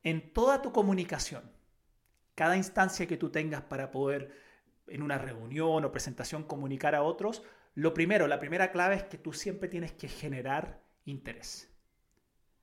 en 0.02 0.32
toda 0.32 0.62
tu 0.62 0.72
comunicación, 0.72 1.42
cada 2.34 2.56
instancia 2.56 3.06
que 3.06 3.18
tú 3.18 3.28
tengas 3.28 3.60
para 3.60 3.90
poder 3.90 4.43
en 4.88 5.02
una 5.02 5.18
reunión 5.18 5.84
o 5.84 5.92
presentación 5.92 6.44
comunicar 6.44 6.94
a 6.94 7.02
otros, 7.02 7.42
lo 7.74 7.92
primero, 7.92 8.26
la 8.26 8.38
primera 8.38 8.70
clave 8.70 8.96
es 8.96 9.02
que 9.04 9.18
tú 9.18 9.32
siempre 9.32 9.68
tienes 9.68 9.92
que 9.92 10.08
generar 10.08 10.80
interés. 11.04 11.70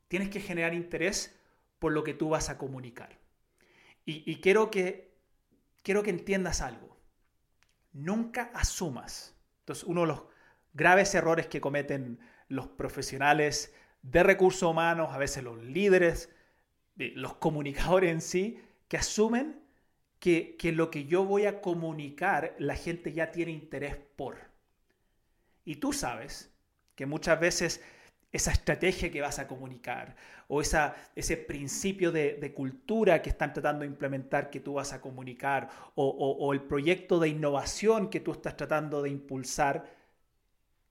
Tienes 0.08 0.30
que 0.30 0.40
generar 0.40 0.74
interés 0.74 1.38
por 1.80 1.92
lo 1.92 2.04
que 2.04 2.13
tú 2.13 2.30
vas 2.30 2.50
a 2.50 2.58
comunicar. 2.58 3.20
Y, 4.04 4.42
quiero, 4.42 4.72
que, 4.72 5.16
quiero 5.84 6.04
que 6.04 6.10
entiendas 6.10 6.62
algo. 6.62 6.98
Nunca 7.94 8.51
asumas. 8.54 9.38
Entonces, 9.60 9.86
uno 9.86 10.01
de 10.01 10.08
los 10.08 10.24
graves 10.74 11.13
errores 11.16 11.48
que 11.48 11.62
cometen 11.62 12.20
los 12.48 12.68
profesionales 12.68 13.74
de 14.01 14.24
recursos 14.24 14.70
humanos, 14.70 15.13
a 15.13 15.18
veces 15.18 15.44
los 15.44 15.63
líderes, 15.63 16.30
los 16.96 17.36
comunicadores 17.36 18.12
en 18.12 18.22
sí, 18.22 18.62
que 18.88 18.98
asumen 18.98 19.61
que, 20.22 20.72
lo 20.72 20.92
que 20.92 21.06
yo 21.06 21.25
voy 21.25 21.48
a 21.48 21.62
comunicar 21.62 22.56
la 22.60 22.75
gente 22.75 23.12
ya 23.12 23.32
tiene 23.32 23.51
interés 23.51 23.98
por. 24.16 24.38
Y 25.66 25.78
tú 25.78 25.94
sabes 25.94 26.54
que 26.94 27.08
muchas 27.08 27.40
veces 27.40 27.82
esa 28.32 28.51
estrategia 28.51 29.12
que 29.12 29.20
vas 29.20 29.40
a 29.40 29.48
comunicar 29.48 30.16
o 30.48 30.62
esa, 30.62 30.96
ese 31.16 31.38
principio 31.38 32.12
de, 32.12 32.54
cultura 32.56 33.24
que 33.24 33.32
están 33.32 33.51
tratando 33.51 33.82
de 33.82 33.88
implementar 33.88 34.51
que 34.51 34.60
tú 34.60 34.75
vas 34.75 34.94
a 34.94 35.01
comunicar 35.01 35.70
o, 35.96 36.08
o 36.08 36.54
el 36.54 36.62
proyecto 36.62 37.20
de 37.20 37.30
innovación 37.30 38.12
que 38.12 38.20
tú 38.20 38.32
estás 38.32 38.56
tratando 38.56 39.01
de 39.01 39.10
impulsar, 39.10 39.90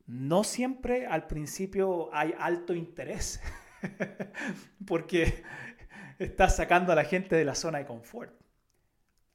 no 0.06 0.42
siempre 0.42 1.06
al 1.06 1.28
principio 1.28 2.12
hay 2.12 2.34
alto 2.37 2.75
interés 2.75 3.40
porque 4.88 5.44
estás 6.18 6.56
sacando 6.56 6.90
a 6.90 6.96
la 6.96 7.04
gente 7.04 7.37
de 7.37 7.44
la 7.44 7.54
zona 7.54 7.78
de 7.78 7.87
confort. 7.87 8.40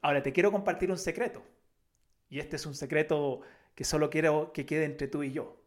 Ahora 0.06 0.22
te 0.22 0.34
quiero 0.34 0.52
compartir 0.52 0.92
un 0.92 1.00
secreto. 1.00 1.44
Y 2.30 2.38
este 2.38 2.58
es 2.58 2.68
un 2.68 2.76
secreto 2.76 3.42
que 3.74 3.84
solo 3.84 4.12
quiero 4.12 4.54
que 4.54 4.64
quede 4.64 4.86
entre 4.86 5.08
tú 5.08 5.24
y 5.24 5.32
yo. 5.32 5.60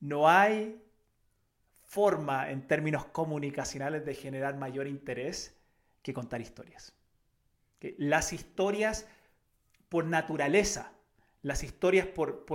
No 0.00 0.26
hay 0.26 0.82
forma 1.84 2.50
en 2.50 2.66
términos 2.66 3.04
comunicacionales 3.04 4.06
de 4.06 4.14
generar 4.14 4.56
mayor 4.56 4.86
interés 4.86 5.54
que 6.02 6.14
contar 6.14 6.40
historias. 6.40 6.94
Las 7.98 8.32
historias 8.32 9.06
por 9.90 10.06
naturaleza, 10.06 10.90
las 11.42 11.62
historias 11.62 12.06
por, 12.06 12.46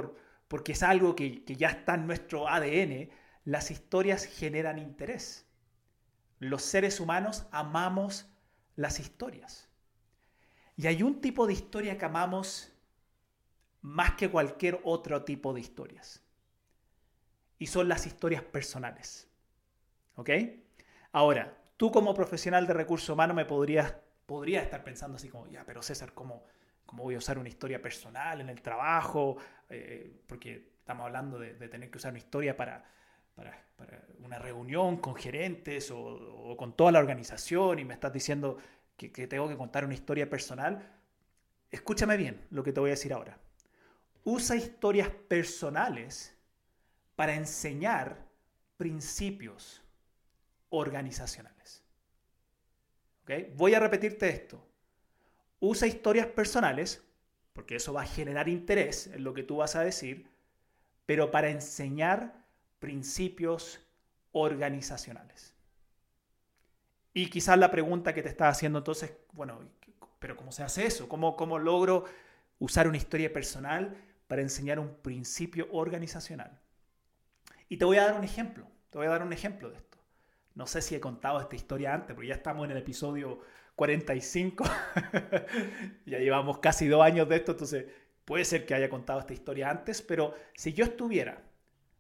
porque 0.48 0.72
es 0.72 0.81
algo 0.81 1.15
que, 1.15 1.45
que 1.45 1.57
ya 1.57 1.69
está 1.69 1.93
en 1.93 2.07
nuestro 2.07 2.48
ADN, 2.48 3.12
las 3.43 3.69
historias 3.69 4.25
generan 4.25 4.79
interés. 4.79 5.45
Los 6.39 6.63
seres 6.63 7.00
humanos 7.00 7.45
amamos 7.51 8.27
las 8.75 9.00
historias. 9.00 9.69
Y 10.77 10.88
hay 10.88 11.03
un 11.03 11.22
tipo 11.22 11.48
de 11.48 11.53
historia 11.53 11.98
que 11.98 12.05
amamos 12.05 12.72
más 13.82 14.15
que 14.15 14.29
cualquier 14.29 14.79
otro 14.84 15.24
tipo 15.24 15.53
de 15.53 15.62
historias. 15.62 16.22
Y 17.60 17.67
son 17.67 17.88
las 17.88 18.05
historias 18.05 18.41
personales. 18.44 19.29
¿Ok? 20.15 20.29
Ahora, 21.12 21.58
tú 21.77 21.91
como 21.91 22.13
profesional 22.13 22.67
de 22.67 22.74
recursos 22.74 23.10
humanos 23.10 23.36
me 23.36 23.46
podrías, 23.46 23.96
podría 24.25 24.62
estar 24.62 24.84
pensando 24.84 25.17
así 25.17 25.29
como, 25.29 25.48
ya, 25.48 25.63
pero 25.65 25.82
César, 25.82 26.13
¿cómo, 26.13 26.44
¿cómo 26.86 27.03
voy 27.03 27.15
a 27.15 27.20
usar 27.20 27.38
una 27.38 27.50
historia 27.50 27.82
personal 27.82 28.41
en 28.41 28.50
el 28.50 28.62
trabajo? 28.62 29.38
Eh, 29.70 30.24
porque 30.27 30.74
estamos 30.79 31.05
hablando 31.05 31.39
de, 31.39 31.53
tener 31.70 31.89
que 31.89 31.98
usar 31.98 32.12
una 32.12 32.20
historia 32.20 32.58
para, 32.58 32.84
para, 33.36 33.65
una 34.24 34.39
reunión 34.39 34.98
con 34.98 35.15
gerentes 35.15 35.91
o, 35.91 36.00
o, 36.00 36.58
con 36.58 36.74
toda 36.74 36.91
la 36.91 37.00
organización 37.00 37.79
y 37.79 37.86
me 37.86 37.94
estás 37.94 38.12
diciendo 38.12 38.58
que, 38.97 39.27
tengo 39.27 39.47
que 39.47 39.57
contar 39.57 39.85
una 39.85 39.93
historia 39.93 40.29
personal, 40.29 40.91
escúchame 41.71 42.17
bien 42.17 42.45
lo 42.51 42.63
que 42.63 42.71
te 42.71 42.79
voy 42.79 42.89
a 42.89 42.93
decir 42.93 43.13
ahora. 43.13 43.37
Usa 44.23 44.55
historias 44.55 45.09
personales 45.09 46.35
para 47.15 47.35
enseñar 47.35 48.25
principios 48.77 49.83
organizacionales. 50.69 51.83
¿Okay? 53.23 53.53
Voy 53.55 53.73
a 53.73 53.79
repetirte 53.79 54.29
esto. 54.29 54.65
Usa 55.59 55.87
historias 55.87 56.27
personales, 56.27 57.03
porque 57.53 57.77
eso 57.77 57.93
va 57.93 58.03
a 58.03 58.07
generar 58.07 58.49
interés 58.49 59.07
en 59.07 59.23
lo 59.23 59.33
que 59.33 59.43
tú 59.43 59.57
vas 59.57 59.75
a 59.75 59.83
decir, 59.83 60.29
pero 61.05 61.31
para 61.31 61.49
enseñar 61.49 62.45
principios 62.79 63.79
organizacionales. 64.31 65.54
Y 67.17 67.29
quizás 67.29 67.57
la 67.57 67.72
pregunta 67.72 68.13
que 68.13 68.22
te 68.22 68.27
estás 68.27 68.57
haciendo 68.57 68.79
entonces, 68.79 69.15
bueno, 69.31 69.57
pero 70.19 70.36
¿cómo 70.36 70.51
se 70.51 70.63
hace 70.63 70.86
eso? 70.86 71.07
¿Cómo, 71.07 71.38
¿Cómo 71.38 71.57
logro 71.57 72.03
usar 72.60 72.89
una 72.89 72.98
historia 72.98 73.31
personal 73.31 73.95
para 74.27 74.41
enseñar 74.41 74.79
un 74.79 74.95
principio 74.95 75.69
organizacional? 75.72 76.60
Y 77.69 77.77
te 77.77 77.86
voy 77.86 78.00
a 78.00 78.07
dar 78.07 78.17
un 78.17 78.25
ejemplo, 78.25 78.67
te 78.89 78.98
voy 78.98 79.07
a 79.07 79.12
dar 79.12 79.24
un 79.24 79.31
ejemplo 79.31 79.69
de 79.69 79.77
esto. 79.77 79.98
No 80.55 80.67
sé 80.67 80.81
si 80.81 80.93
he 80.93 81.00
contado 81.00 81.39
esta 81.39 81.55
historia 81.55 81.93
antes, 81.93 82.13
porque 82.15 82.27
ya 82.27 82.36
estamos 82.36 82.65
en 82.65 82.72
el 82.72 82.77
episodio 82.79 83.39
45, 83.77 84.65
ya 86.05 86.19
llevamos 86.19 86.60
casi 86.60 86.89
dos 86.89 87.01
años 87.01 87.29
de 87.29 87.38
esto, 87.38 87.53
entonces 87.53 87.86
puede 88.25 88.43
ser 88.43 88.65
que 88.65 88.74
haya 88.74 88.89
contado 88.89 89.22
esta 89.22 89.31
historia 89.31 89.69
antes, 89.69 90.01
pero 90.01 90.36
si 90.53 90.74
yo 90.74 90.84
estuviera, 90.84 91.41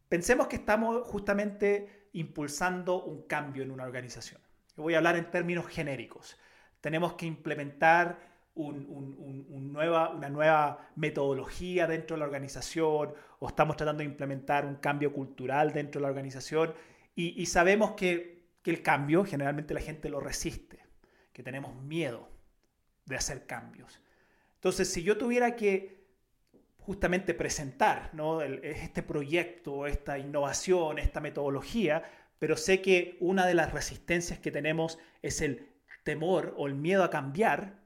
pensemos 0.09 0.47
que 0.47 0.57
estamos 0.57 1.07
justamente 1.07 2.09
impulsando 2.11 3.01
un 3.05 3.21
cambio 3.27 3.63
en 3.63 3.71
una 3.71 3.85
organización 3.85 4.44
voy 4.75 4.93
a 4.93 4.97
hablar 4.97 5.15
en 5.15 5.29
términos 5.31 5.67
genéricos. 5.67 6.37
Tenemos 6.81 7.13
que 7.13 7.25
implementar 7.25 8.19
nueva, 8.55 10.09
una 10.09 10.29
nueva 10.29 10.89
metodología 10.95 11.87
dentro 11.87 12.15
de 12.15 12.19
la 12.19 12.25
organización 12.25 13.13
o 13.39 13.47
estamos 13.47 13.75
tratando 13.75 13.99
de 13.99 14.05
implementar 14.09 14.65
un 14.65 14.75
cambio 14.75 15.11
cultural 15.11 15.73
dentro 15.73 15.99
de 15.99 16.03
la 16.03 16.09
organización 16.09 16.73
y, 17.17 17.45
sabemos 17.45 17.91
que, 17.91 18.49
que 18.61 18.71
el 18.71 18.81
cambio 18.81 19.23
generalmente 19.23 19.73
la 19.73 19.79
gente 19.79 20.09
lo 20.09 20.19
resiste, 20.19 20.79
que 21.31 21.43
tenemos 21.43 21.73
miedo 21.81 22.27
de 23.05 23.15
hacer 23.15 23.45
cambios. 23.45 24.01
Entonces, 24.55 24.91
si 24.91 25.01
yo 25.01 25.17
tuviera 25.17 25.55
que 25.55 25.95
justamente 26.79 27.33
presentar 27.33 28.09
¿no? 28.13 28.41
este 28.41 29.01
proyecto, 29.01 29.87
esta 29.87 30.19
innovación, 30.19 30.99
esta 30.99 31.21
metodología, 31.21 32.03
pero 32.39 32.57
sé 32.57 32.81
que 32.81 33.17
una 33.19 33.45
de 33.45 33.53
las 33.53 33.73
resistencias 33.73 34.39
que 34.39 34.51
tenemos 34.51 34.99
es 35.21 35.41
el 35.41 35.69
temor 36.03 36.53
o 36.57 36.67
el 36.67 36.75
miedo 36.75 37.03
a 37.03 37.09
cambiar, 37.09 37.79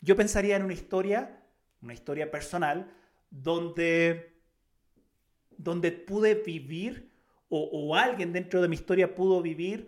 yo 0.00 0.16
pensaría 0.16 0.56
en 0.56 0.64
una 0.64 0.72
historia, 0.72 1.42
una 1.80 1.94
historia 1.94 2.30
personal, 2.30 2.92
donde, 3.30 4.34
donde 5.56 5.92
pude 5.92 6.34
vivir 6.34 7.12
o, 7.54 7.94
alguien 7.94 8.32
dentro 8.32 8.62
de 8.62 8.68
mi 8.68 8.76
historia 8.76 9.14
pudo 9.14 9.42
vivir 9.42 9.86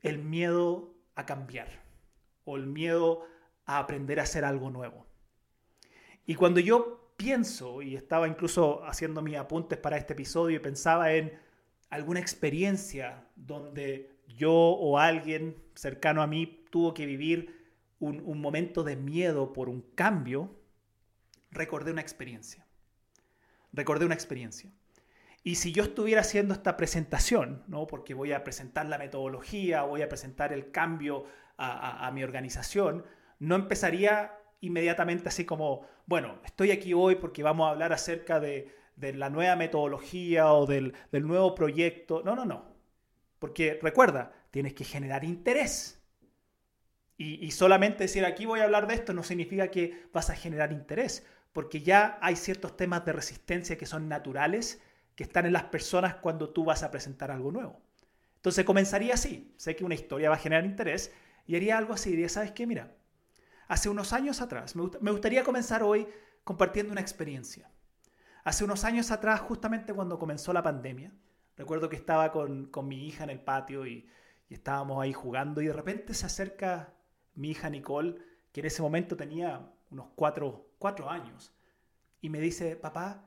el 0.00 0.18
miedo 0.18 0.94
a 1.14 1.26
cambiar 1.26 1.68
o 2.44 2.56
el 2.56 2.66
miedo 2.66 3.26
a 3.66 3.78
aprender 3.78 4.18
a 4.18 4.22
hacer 4.22 4.46
algo 4.46 4.70
nuevo. 4.70 5.06
Y 6.24 6.34
cuando 6.36 6.58
yo 6.58 7.12
pienso, 7.18 7.82
y 7.82 7.96
estaba 7.96 8.26
incluso 8.26 8.82
haciendo 8.86 9.20
mis 9.20 9.36
apuntes 9.36 9.78
para 9.78 9.98
este 9.98 10.14
episodio 10.14 10.56
y 10.56 10.60
pensaba 10.60 11.12
en 11.12 11.38
alguna 11.92 12.20
experiencia 12.20 13.22
donde 13.36 14.16
yo 14.26 14.50
o 14.50 14.98
alguien 14.98 15.62
cercano 15.74 16.22
a 16.22 16.26
mí 16.26 16.64
tuvo 16.70 16.94
que 16.94 17.04
vivir 17.04 17.54
un, 17.98 18.40
momento 18.40 18.82
de 18.82 18.96
miedo 18.96 19.52
por 19.52 19.68
un 19.68 19.82
cambio, 19.94 20.58
recordé 21.50 21.92
una 21.92 22.00
experiencia. 22.00 22.66
Recordé 23.74 24.06
una 24.06 24.14
experiencia. 24.14 24.72
Y 25.44 25.56
si 25.56 25.72
yo 25.72 25.82
estuviera 25.82 26.22
haciendo 26.22 26.54
esta 26.54 26.78
presentación, 26.78 27.62
¿no? 27.68 27.86
porque 27.86 28.14
voy 28.14 28.32
a 28.32 28.42
presentar 28.42 28.86
la 28.86 28.96
metodología, 28.96 29.82
voy 29.82 30.00
a 30.00 30.08
presentar 30.08 30.54
el 30.54 30.70
cambio 30.70 31.26
a, 31.58 32.06
a 32.06 32.10
mi 32.10 32.24
organización, 32.24 33.04
no 33.38 33.54
empezaría 33.54 34.32
inmediatamente 34.62 35.28
así 35.28 35.44
como, 35.44 35.86
bueno, 36.06 36.40
estoy 36.46 36.70
aquí 36.70 36.94
hoy 36.94 37.16
porque 37.16 37.42
vamos 37.42 37.66
a 37.66 37.70
hablar 37.72 37.92
acerca 37.92 38.40
de, 38.40 38.81
de 38.96 39.12
la 39.14 39.30
nueva 39.30 39.56
metodología 39.56 40.52
o 40.52 40.66
del, 40.66 40.94
nuevo 41.12 41.54
proyecto. 41.54 42.22
No, 42.24 42.36
no, 42.36 42.44
no. 42.44 42.64
Porque 43.38 43.78
recuerda, 43.82 44.32
tienes 44.50 44.74
que 44.74 44.84
generar 44.84 45.24
interés. 45.24 45.98
Y, 47.16 47.52
solamente 47.52 48.04
decir 48.04 48.24
aquí 48.24 48.46
voy 48.46 48.60
a 48.60 48.64
hablar 48.64 48.88
de 48.88 48.94
esto 48.94 49.12
no 49.12 49.22
significa 49.22 49.68
que 49.68 50.08
vas 50.12 50.28
a 50.28 50.34
generar 50.34 50.72
interés, 50.72 51.24
porque 51.52 51.80
ya 51.80 52.18
hay 52.20 52.34
ciertos 52.34 52.76
temas 52.76 53.04
de 53.04 53.12
resistencia 53.12 53.78
que 53.78 53.86
son 53.86 54.08
naturales, 54.08 54.82
que 55.14 55.22
están 55.22 55.46
en 55.46 55.52
las 55.52 55.64
personas 55.64 56.16
cuando 56.16 56.50
tú 56.50 56.64
vas 56.64 56.82
a 56.82 56.90
presentar 56.90 57.30
algo 57.30 57.52
nuevo. 57.52 57.80
Entonces 58.36 58.64
comenzaría 58.64 59.14
así, 59.14 59.54
sé 59.56 59.76
que 59.76 59.84
una 59.84 59.94
historia 59.94 60.30
va 60.30 60.34
a 60.34 60.38
generar 60.40 60.64
interés 60.64 61.12
y 61.46 61.54
haría 61.54 61.78
algo 61.78 61.94
así, 61.94 62.10
diría, 62.10 62.28
¿sabes 62.28 62.50
qué? 62.50 62.66
Mira, 62.66 62.92
hace 63.68 63.88
unos 63.88 64.12
años 64.12 64.40
atrás, 64.40 64.74
me 64.74 65.10
gustaría 65.12 65.44
comenzar 65.44 65.84
hoy 65.84 66.08
compartiendo 66.42 66.90
una 66.90 67.02
experiencia. 67.02 67.70
Hace 68.44 68.64
unos 68.64 68.84
años 68.84 69.10
atrás, 69.10 69.40
justamente 69.40 69.94
cuando 69.94 70.18
comenzó 70.18 70.52
la 70.52 70.62
pandemia, 70.62 71.12
recuerdo 71.56 71.88
que 71.88 71.96
estaba 71.96 72.32
con, 72.32 72.70
mi 72.82 73.06
hija 73.06 73.24
en 73.24 73.30
el 73.30 73.40
patio 73.40 73.86
y, 73.86 74.08
estábamos 74.50 75.02
ahí 75.02 75.14
jugando 75.14 75.62
y 75.62 75.66
de 75.68 75.72
repente 75.72 76.12
se 76.12 76.26
acerca 76.26 76.92
mi 77.34 77.52
hija 77.52 77.70
Nicole, 77.70 78.16
que 78.52 78.60
en 78.60 78.66
ese 78.66 78.82
momento 78.82 79.16
tenía 79.16 79.72
unos 79.90 80.08
cuatro, 80.14 80.68
años, 81.08 81.54
y 82.20 82.28
me 82.28 82.38
dice, 82.38 82.76
papá, 82.76 83.24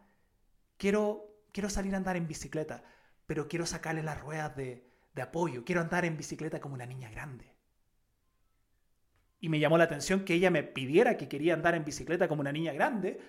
quiero, 0.78 1.42
quiero 1.52 1.72
salir 1.72 1.96
a 1.96 1.98
andar 1.98 2.16
en 2.16 2.28
bicicleta, 2.28 2.84
pero 3.26 3.48
quiero 3.48 3.66
sacarle 3.66 4.04
las 4.04 4.22
ruedas 4.22 4.56
de, 4.56 4.88
de 5.16 5.22
apoyo, 5.24 5.66
quiero 5.66 5.82
andar 5.82 6.06
en 6.06 6.16
bicicleta 6.16 6.60
como 6.60 6.76
una 6.76 6.86
niña 6.86 7.10
grande. 7.10 7.56
Y 9.40 9.50
me 9.50 9.60
llamó 9.60 9.80
la 9.80 9.86
atención 9.86 10.26
que 10.26 10.36
ella 10.36 10.52
me 10.52 10.62
pidiera 10.62 11.18
que 11.18 11.28
quería 11.28 11.56
andar 11.56 11.74
en 11.74 11.86
bicicleta 11.86 12.28
como 12.28 12.42
una 12.42 12.52
niña 12.52 12.74
grande, 12.74 13.20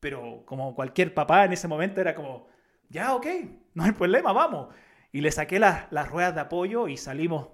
pero 0.00 0.44
como 0.46 0.74
cualquier 0.74 1.14
papá 1.14 1.44
en 1.44 1.52
ese 1.52 1.68
momento 1.68 2.00
era 2.00 2.14
como, 2.14 2.48
ya, 2.88 3.14
ok, 3.14 3.26
no 3.74 3.84
hay 3.84 3.92
problema, 3.92 4.32
vamos. 4.32 4.74
Y 5.12 5.20
le 5.20 5.30
saqué 5.30 5.58
las, 5.58 5.90
las 5.92 6.10
ruedas 6.10 6.34
de 6.34 6.40
apoyo 6.40 6.88
y 6.88 6.96
salimos 6.96 7.48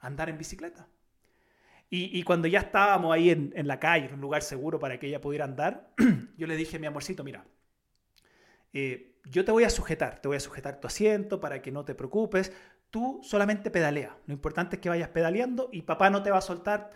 a 0.00 0.08
andar 0.08 0.28
en 0.28 0.38
bicicleta. 0.38 0.88
Y, 1.96 2.24
cuando 2.24 2.48
ya 2.48 2.58
estábamos 2.58 3.14
ahí 3.14 3.30
en, 3.30 3.68
la 3.68 3.78
calle, 3.78 4.06
en 4.06 4.14
un 4.14 4.20
lugar 4.20 4.42
seguro 4.42 4.80
para 4.80 4.98
que 4.98 5.06
ella 5.06 5.20
pudiera 5.20 5.44
andar, 5.44 5.92
yo 6.36 6.48
le 6.48 6.56
dije, 6.56 6.80
mi 6.80 6.88
amorcito, 6.88 7.22
mira, 7.22 7.44
eh, 8.72 9.14
yo 9.24 9.44
te 9.44 9.52
voy 9.52 9.62
a 9.62 9.70
sujetar, 9.70 10.20
te 10.20 10.26
voy 10.26 10.36
a 10.36 10.40
sujetar 10.40 10.80
tu 10.80 10.88
asiento 10.88 11.38
para 11.38 11.62
que 11.62 11.70
no 11.70 11.84
te 11.84 11.94
preocupes, 11.94 12.52
tú 12.90 13.20
solamente 13.22 13.70
pedalea, 13.70 14.18
lo 14.26 14.34
importante 14.34 14.74
es 14.76 14.82
que 14.82 14.88
vayas 14.88 15.10
pedaleando 15.10 15.68
y 15.70 15.82
papá 15.82 16.10
no 16.10 16.24
te 16.24 16.32
va 16.32 16.38
a 16.38 16.40
soltar 16.40 16.90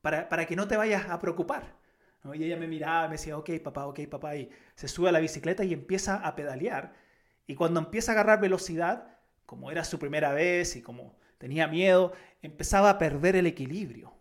para, 0.00 0.46
que 0.46 0.56
no 0.56 0.68
te 0.68 0.78
vayas 0.78 1.08
a 1.10 1.18
preocupar. 1.18 1.76
Y 2.32 2.44
ella 2.44 2.56
me 2.56 2.66
miraba, 2.66 3.08
me 3.08 3.14
decía, 3.14 3.36
ok, 3.36 3.50
papá, 3.62 3.86
ok, 3.86 4.00
papá, 4.08 4.36
y 4.36 4.48
se 4.74 4.88
sube 4.88 5.10
a 5.10 5.12
la 5.12 5.20
bicicleta 5.20 5.62
y 5.64 5.74
empieza 5.74 6.16
a 6.16 6.34
pedalear. 6.34 6.94
Y 7.46 7.54
cuando 7.54 7.80
empieza 7.80 8.12
a 8.12 8.14
agarrar 8.14 8.40
velocidad, 8.40 9.18
como 9.44 9.70
era 9.70 9.84
su 9.84 9.98
primera 9.98 10.32
vez 10.32 10.76
y 10.76 10.82
como 10.82 11.18
tenía 11.36 11.66
miedo, 11.68 12.12
empezaba 12.40 12.88
a 12.90 12.98
perder 12.98 13.36
el 13.36 13.46
equilibrio. 13.46 14.14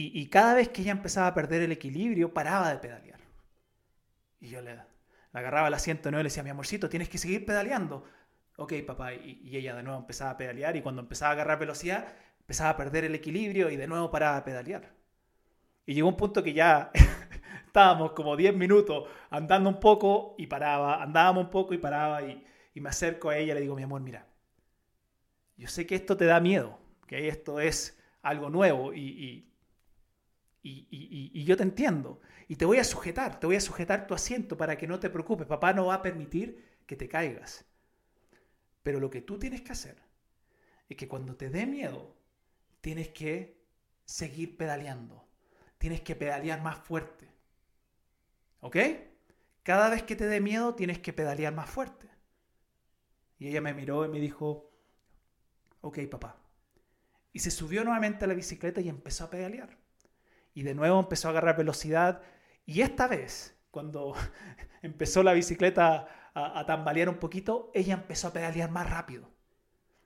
Y, 0.00 0.28
cada 0.28 0.54
vez 0.54 0.68
que 0.68 0.82
ella 0.82 0.92
empezaba 0.92 1.26
a 1.26 1.34
perder 1.34 1.62
el 1.62 1.72
equilibrio, 1.72 2.32
paraba 2.32 2.70
de 2.70 2.78
pedalear. 2.78 3.18
Y 4.38 4.48
yo 4.48 4.60
le, 4.60 4.78
agarraba 5.32 5.66
el 5.66 5.74
asiento 5.74 6.10
nuevo 6.12 6.20
y 6.20 6.24
le 6.24 6.28
decía, 6.28 6.44
mi 6.44 6.50
amorcito, 6.50 6.88
tienes 6.88 7.08
que 7.08 7.18
seguir 7.18 7.44
pedaleando. 7.44 8.04
Ok, 8.58 8.74
papá. 8.86 9.14
Y, 9.14 9.40
y, 9.42 9.56
ella 9.56 9.74
de 9.74 9.82
nuevo 9.82 9.98
empezaba 9.98 10.30
a 10.30 10.36
pedalear 10.36 10.76
y 10.76 10.82
cuando 10.82 11.02
empezaba 11.02 11.30
a 11.30 11.32
agarrar 11.32 11.58
velocidad, 11.58 12.14
empezaba 12.38 12.70
a 12.70 12.76
perder 12.76 13.06
el 13.06 13.14
equilibrio 13.16 13.70
y 13.70 13.76
de 13.76 13.88
nuevo 13.88 14.08
paraba 14.12 14.36
de 14.36 14.42
pedalear. 14.42 14.97
Y 15.88 15.94
llegó 15.94 16.08
un 16.08 16.18
punto 16.18 16.42
que 16.42 16.52
ya 16.52 16.90
estábamos 17.66 18.12
como 18.12 18.36
10 18.36 18.54
minutos 18.54 19.08
andando 19.30 19.70
un 19.70 19.80
poco 19.80 20.34
y 20.36 20.46
paraba, 20.46 21.02
andábamos 21.02 21.46
un 21.46 21.50
poco 21.50 21.72
y 21.72 21.78
paraba 21.78 22.20
y, 22.20 22.44
y 22.74 22.80
me 22.82 22.90
acerco 22.90 23.30
a 23.30 23.38
ella 23.38 23.52
y 23.52 23.54
le 23.54 23.62
digo, 23.62 23.74
mi 23.74 23.84
amor, 23.84 24.02
mira, 24.02 24.26
yo 25.56 25.66
sé 25.66 25.86
que 25.86 25.94
esto 25.94 26.14
te 26.14 26.26
da 26.26 26.40
miedo, 26.40 26.78
que 27.06 27.28
esto 27.28 27.58
es 27.58 27.98
algo 28.20 28.50
nuevo 28.50 28.92
y, 28.92 29.48
y, 30.62 31.44
yo 31.46 31.56
te 31.56 31.62
entiendo. 31.62 32.20
Y 32.48 32.56
te 32.56 32.66
voy 32.66 32.76
a 32.76 32.84
sujetar, 32.84 33.40
te 33.40 33.46
voy 33.46 33.56
a 33.56 33.60
sujetar 33.62 34.06
tu 34.06 34.12
asiento 34.12 34.58
para 34.58 34.76
que 34.76 34.86
no 34.86 35.00
te 35.00 35.08
preocupes. 35.08 35.46
Papá 35.46 35.72
no 35.72 35.86
va 35.86 35.94
a 35.94 36.02
permitir 36.02 36.62
que 36.84 36.96
te 36.96 37.08
caigas. 37.08 37.64
Pero 38.82 39.00
lo 39.00 39.08
que 39.08 39.22
tú 39.22 39.38
tienes 39.38 39.62
que 39.62 39.72
hacer 39.72 39.96
es 40.86 40.98
que 40.98 41.08
cuando 41.08 41.34
te 41.34 41.48
dé 41.48 41.64
miedo, 41.64 42.14
tienes 42.82 43.08
que 43.08 43.64
seguir 44.04 44.58
pedaleando. 44.58 45.27
Tienes 45.78 46.00
que 46.00 46.16
pedalear 46.16 46.60
más 46.62 46.78
fuerte. 46.78 47.28
¿Ok? 48.60 48.76
Cada 49.62 49.90
vez 49.90 50.02
que 50.02 50.16
te 50.16 50.26
dé 50.26 50.40
miedo, 50.40 50.74
tienes 50.74 50.98
que 50.98 51.12
pedalear 51.12 51.54
más 51.54 51.70
fuerte. 51.70 52.08
Y 53.38 53.48
ella 53.48 53.60
me 53.60 53.74
miró 53.74 54.04
y 54.04 54.08
me 54.08 54.18
dijo, 54.18 54.72
ok 55.80 55.98
papá. 56.10 56.36
Y 57.32 57.40
se 57.40 57.50
subió 57.50 57.84
nuevamente 57.84 58.24
a 58.24 58.28
la 58.28 58.34
bicicleta 58.34 58.80
y 58.80 58.88
empezó 58.88 59.24
a 59.24 59.30
pedalear. 59.30 59.78
Y 60.54 60.62
de 60.62 60.74
nuevo 60.74 60.98
empezó 60.98 61.28
a 61.28 61.30
agarrar 61.30 61.56
velocidad. 61.56 62.22
Y 62.66 62.80
esta 62.80 63.06
vez, 63.06 63.56
cuando 63.70 64.14
empezó 64.82 65.22
la 65.22 65.32
bicicleta 65.32 66.08
a, 66.34 66.66
tambalear 66.66 67.08
un 67.08 67.18
poquito, 67.18 67.70
ella 67.74 67.94
empezó 67.94 68.28
a 68.28 68.32
pedalear 68.32 68.70
más 68.70 68.88
rápido. 68.90 69.30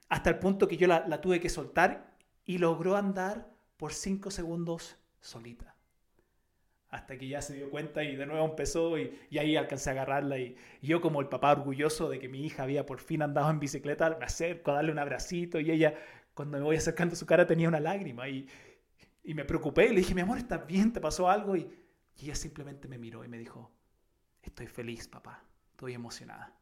Hasta 0.09 0.29
el 0.29 0.39
punto 0.39 0.67
que 0.67 0.77
yo 0.77 0.87
la, 0.87 1.21
tuve 1.21 1.39
que 1.39 1.49
soltar 1.49 2.17
y 2.45 2.57
logró 2.57 2.95
andar 2.95 3.51
por 3.77 3.93
5 3.93 4.29
segundos 4.31 4.97
solita 5.23 5.75
hasta 6.93 7.17
que 7.17 7.27
ya 7.27 7.41
se 7.41 7.55
dio 7.55 7.71
cuenta 7.71 8.03
y 8.03 8.15
de 8.15 8.27
nuevo 8.27 8.45
empezó 8.45 8.99
y, 8.99 9.17
ahí 9.39 9.55
alcancé 9.55 9.89
a 9.89 9.93
agarrarla 9.93 10.37
y, 10.37 10.55
yo 10.83 11.01
como 11.01 11.21
el 11.21 11.27
papá 11.27 11.51
orgulloso 11.51 12.07
de 12.07 12.19
que 12.19 12.29
mi 12.29 12.45
hija 12.45 12.61
había 12.63 12.85
por 12.85 12.99
fin 12.99 13.23
andado 13.23 13.49
en 13.49 13.59
bicicleta, 13.59 14.15
me 14.19 14.25
acerco 14.25 14.69
a 14.69 14.75
darle 14.75 14.91
un 14.91 14.99
abracito 14.99 15.59
y 15.59 15.71
ella 15.71 15.95
cuando 16.35 16.59
me 16.59 16.63
voy 16.63 16.75
acercando 16.75 17.13
a 17.13 17.15
su 17.15 17.25
cara 17.25 17.47
tenía 17.47 17.67
una 17.67 17.79
lágrima 17.79 18.29
y, 18.29 18.47
y 19.23 19.33
me 19.33 19.43
preocupé 19.43 19.87
y 19.87 19.89
le 19.89 20.01
dije, 20.01 20.13
mi 20.13 20.21
amor, 20.21 20.37
¿estás 20.37 20.67
bien? 20.67 20.93
¿Te 20.93 21.01
pasó 21.01 21.27
algo? 21.27 21.55
Y, 21.55 21.67
y 22.17 22.25
ella 22.25 22.35
simplemente 22.35 22.87
me 22.87 22.99
miró 22.99 23.25
y 23.25 23.27
me 23.27 23.39
dijo, 23.39 23.71
estoy 24.43 24.67
feliz 24.67 25.07
papá, 25.07 25.43
estoy 25.71 25.95
emocionada, 25.95 26.55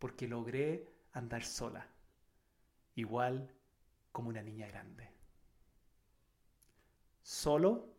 porque 0.00 0.26
logré 0.26 0.88
andar 1.12 1.44
sola, 1.44 1.86
igual 2.96 3.48
como 4.10 4.30
una 4.30 4.42
niña 4.42 4.66
grande. 4.66 5.15
Solo 7.26 7.92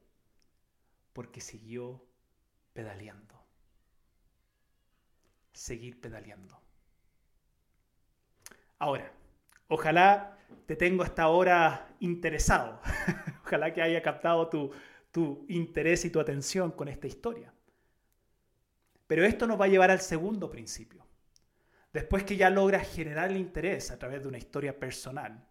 porque 1.11 1.41
siguió 1.41 2.01
pedaleando. 2.71 3.43
Seguir 5.51 5.99
pedaleando. 5.99 6.57
Ahora, 8.79 9.11
ojalá 9.67 10.39
te 10.65 10.77
tengo 10.77 11.03
hasta 11.03 11.23
ahora 11.23 11.93
interesado. 11.99 12.79
ojalá 13.43 13.73
que 13.73 13.81
haya 13.81 14.01
captado 14.01 14.47
tu, 14.47 14.71
tu 15.11 15.45
interés 15.49 16.05
y 16.05 16.09
tu 16.09 16.21
atención 16.21 16.71
con 16.71 16.87
esta 16.87 17.07
historia. 17.07 17.53
Pero 19.07 19.25
esto 19.25 19.45
nos 19.45 19.59
va 19.59 19.65
a 19.65 19.67
llevar 19.67 19.91
al 19.91 19.99
segundo 19.99 20.49
principio. 20.49 21.05
Después 21.91 22.23
que 22.23 22.37
ya 22.37 22.49
logras 22.49 22.87
generar 22.87 23.31
el 23.31 23.35
interés 23.35 23.91
a 23.91 23.99
través 23.99 24.21
de 24.21 24.29
una 24.29 24.37
historia 24.37 24.79
personal, 24.79 25.45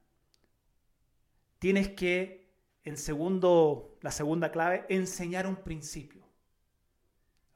tienes 1.59 1.91
que 1.91 2.46
en 2.87 2.97
segundo, 2.97 3.99
la 4.01 4.13
segunda 4.13 4.53
clave, 4.53 4.87
enseñar 4.89 5.47
un 5.49 5.57
principio. 5.57 6.25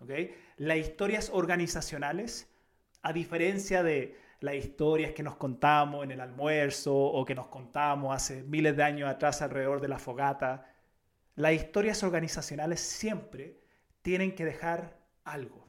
¿Okay? 0.01 0.35
Las 0.57 0.79
historias 0.79 1.31
organizacionales, 1.33 2.53
a 3.03 3.13
diferencia 3.13 3.85
de 3.85 4.19
las 4.41 4.57
historias 4.57 5.13
que 5.13 5.23
nos 5.23 5.37
contamos 5.37 6.03
en 6.03 6.11
el 6.11 6.21
almuerzo 6.21 6.95
o 6.97 7.25
que 7.25 7.37
nos 7.37 7.47
contamos 7.47 8.15
hace 8.15 8.43
miles 8.43 8.77
de 8.77 8.83
años 8.83 9.09
atrás 9.09 9.41
alrededor 9.41 9.81
de 9.81 9.87
la 9.87 10.01
fogata, 10.01 10.75
las 11.37 11.53
historias 11.53 12.03
organizacionales 12.03 12.81
siempre 12.81 13.61
tienen 14.03 14.35
que 14.35 14.45
dejar 14.45 14.99
algo. 15.23 15.69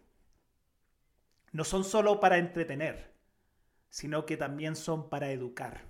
No 1.51 1.63
son 1.65 1.83
solo 1.83 2.19
para 2.19 2.39
entretener, 2.39 3.13
sino 3.89 4.25
que 4.25 4.37
también 4.37 4.75
son 4.75 5.07
para 5.07 5.29
educar. 5.31 5.81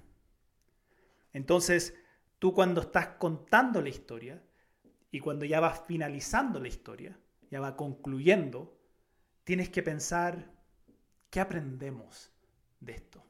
Entonces, 1.32 1.96
Tú 2.42 2.56
cuando 2.56 2.82
estás 2.82 3.06
contando 3.20 3.84
la 3.84 3.90
historia 3.90 4.42
y 5.12 5.20
cuando 5.20 5.46
ya 5.46 5.60
vas 5.60 5.84
finalizando 5.86 6.60
la 6.60 6.70
historia, 6.70 7.16
ya 7.52 7.60
va 7.60 7.76
concluyendo, 7.76 8.80
tienes 9.44 9.70
que 9.70 9.84
pensar, 9.84 10.52
¿qué 11.30 11.40
aprendemos 11.40 12.32
de 12.80 12.94
esto? 12.94 13.24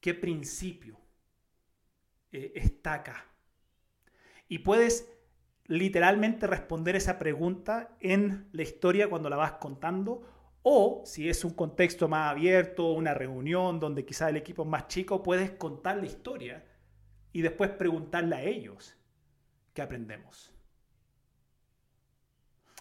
¿Qué 0.00 0.14
principio 0.14 0.98
eh, 2.32 2.52
está 2.54 2.94
acá? 2.94 3.26
Y 4.48 4.60
puedes 4.60 5.06
literalmente 5.66 6.46
responder 6.46 6.96
esa 6.96 7.18
pregunta 7.18 7.98
en 8.00 8.48
la 8.52 8.62
historia 8.62 9.10
cuando 9.10 9.28
la 9.28 9.36
vas 9.36 9.52
contando 9.60 10.22
o 10.62 11.02
si 11.04 11.28
es 11.28 11.44
un 11.44 11.52
contexto 11.52 12.08
más 12.08 12.30
abierto, 12.30 12.92
una 12.92 13.12
reunión 13.12 13.78
donde 13.78 14.06
quizá 14.06 14.30
el 14.30 14.38
equipo 14.38 14.62
es 14.62 14.68
más 14.70 14.88
chico, 14.88 15.22
puedes 15.22 15.50
contar 15.50 15.98
la 15.98 16.06
historia 16.06 16.64
y 17.34 17.42
después 17.42 17.70
preguntarle 17.70 18.36
a 18.36 18.42
ellos 18.42 18.96
qué 19.74 19.82
aprendemos. 19.82 20.54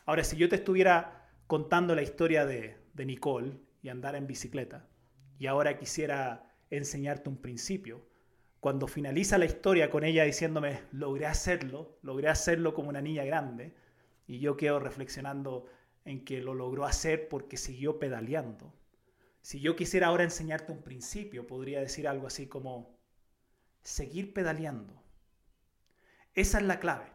Ahora, 0.06 0.24
si 0.24 0.38
yo 0.38 0.48
te 0.48 0.56
estuviera 0.56 1.28
contando 1.48 1.96
la 1.96 2.04
historia 2.04 2.46
de, 2.46 2.78
de 2.94 3.06
Nicole 3.06 3.58
y 3.82 3.90
andar 3.90 4.16
en 4.16 4.28
bicicleta, 4.28 4.88
y 5.40 5.48
ahora 5.48 5.80
quisiera 5.80 6.56
enseñarte 6.70 7.30
un 7.30 7.38
principio, 7.38 8.08
cuando 8.60 8.88
finaliza 8.88 9.40
la 9.40 9.46
historia 9.46 9.90
con 9.90 10.04
ella 10.04 10.24
diciéndome, 10.24 10.82
logré 10.92 11.26
hacerlo, 11.26 11.98
logré 12.04 12.30
hacerlo 12.30 12.76
como 12.76 12.90
una 12.90 13.02
niña 13.02 13.24
grande, 13.26 13.74
y 14.28 14.38
yo 14.38 14.56
quedo 14.56 14.80
reflexionando 14.80 15.66
en 16.06 16.24
que 16.24 16.42
lo 16.42 16.54
logró 16.54 16.86
hacer 16.86 17.28
porque 17.28 17.58
siguió 17.58 17.98
pedaleando. 17.98 18.72
Si 19.42 19.60
yo 19.60 19.76
quisiera 19.76 20.08
ahora 20.08 20.24
enseñarte 20.24 20.72
un 20.72 20.84
principio, 20.84 21.48
podría 21.48 21.80
decir 21.80 22.08
algo 22.08 22.28
así 22.28 22.46
como, 22.46 22.93
seguir 23.84 24.34
pedaleando. 24.34 25.04
Esa 26.34 26.58
es 26.58 26.64
la 26.64 26.80
clave. 26.80 27.12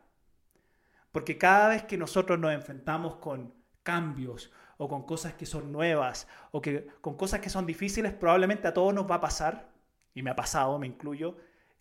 Porque 1.12 1.38
cada 1.38 1.68
vez 1.68 1.84
que 1.84 1.96
nosotros 1.96 2.38
nos 2.38 2.52
enfrentamos 2.52 3.16
con 3.16 3.54
cambios 3.82 4.52
o 4.76 4.88
con 4.88 5.04
cosas 5.04 5.34
que 5.34 5.46
son 5.46 5.72
nuevas 5.72 6.28
o 6.52 6.60
que, 6.60 6.86
con 7.00 7.16
cosas 7.16 7.40
que 7.40 7.50
son 7.50 7.66
difíciles, 7.66 8.12
probablemente 8.12 8.68
a 8.68 8.74
todos 8.74 8.94
nos 8.94 9.10
va 9.10 9.16
a 9.16 9.20
pasar, 9.20 9.70
y 10.14 10.22
me 10.22 10.30
ha 10.30 10.36
pasado, 10.36 10.78
me 10.78 10.86
incluyo, 10.86 11.36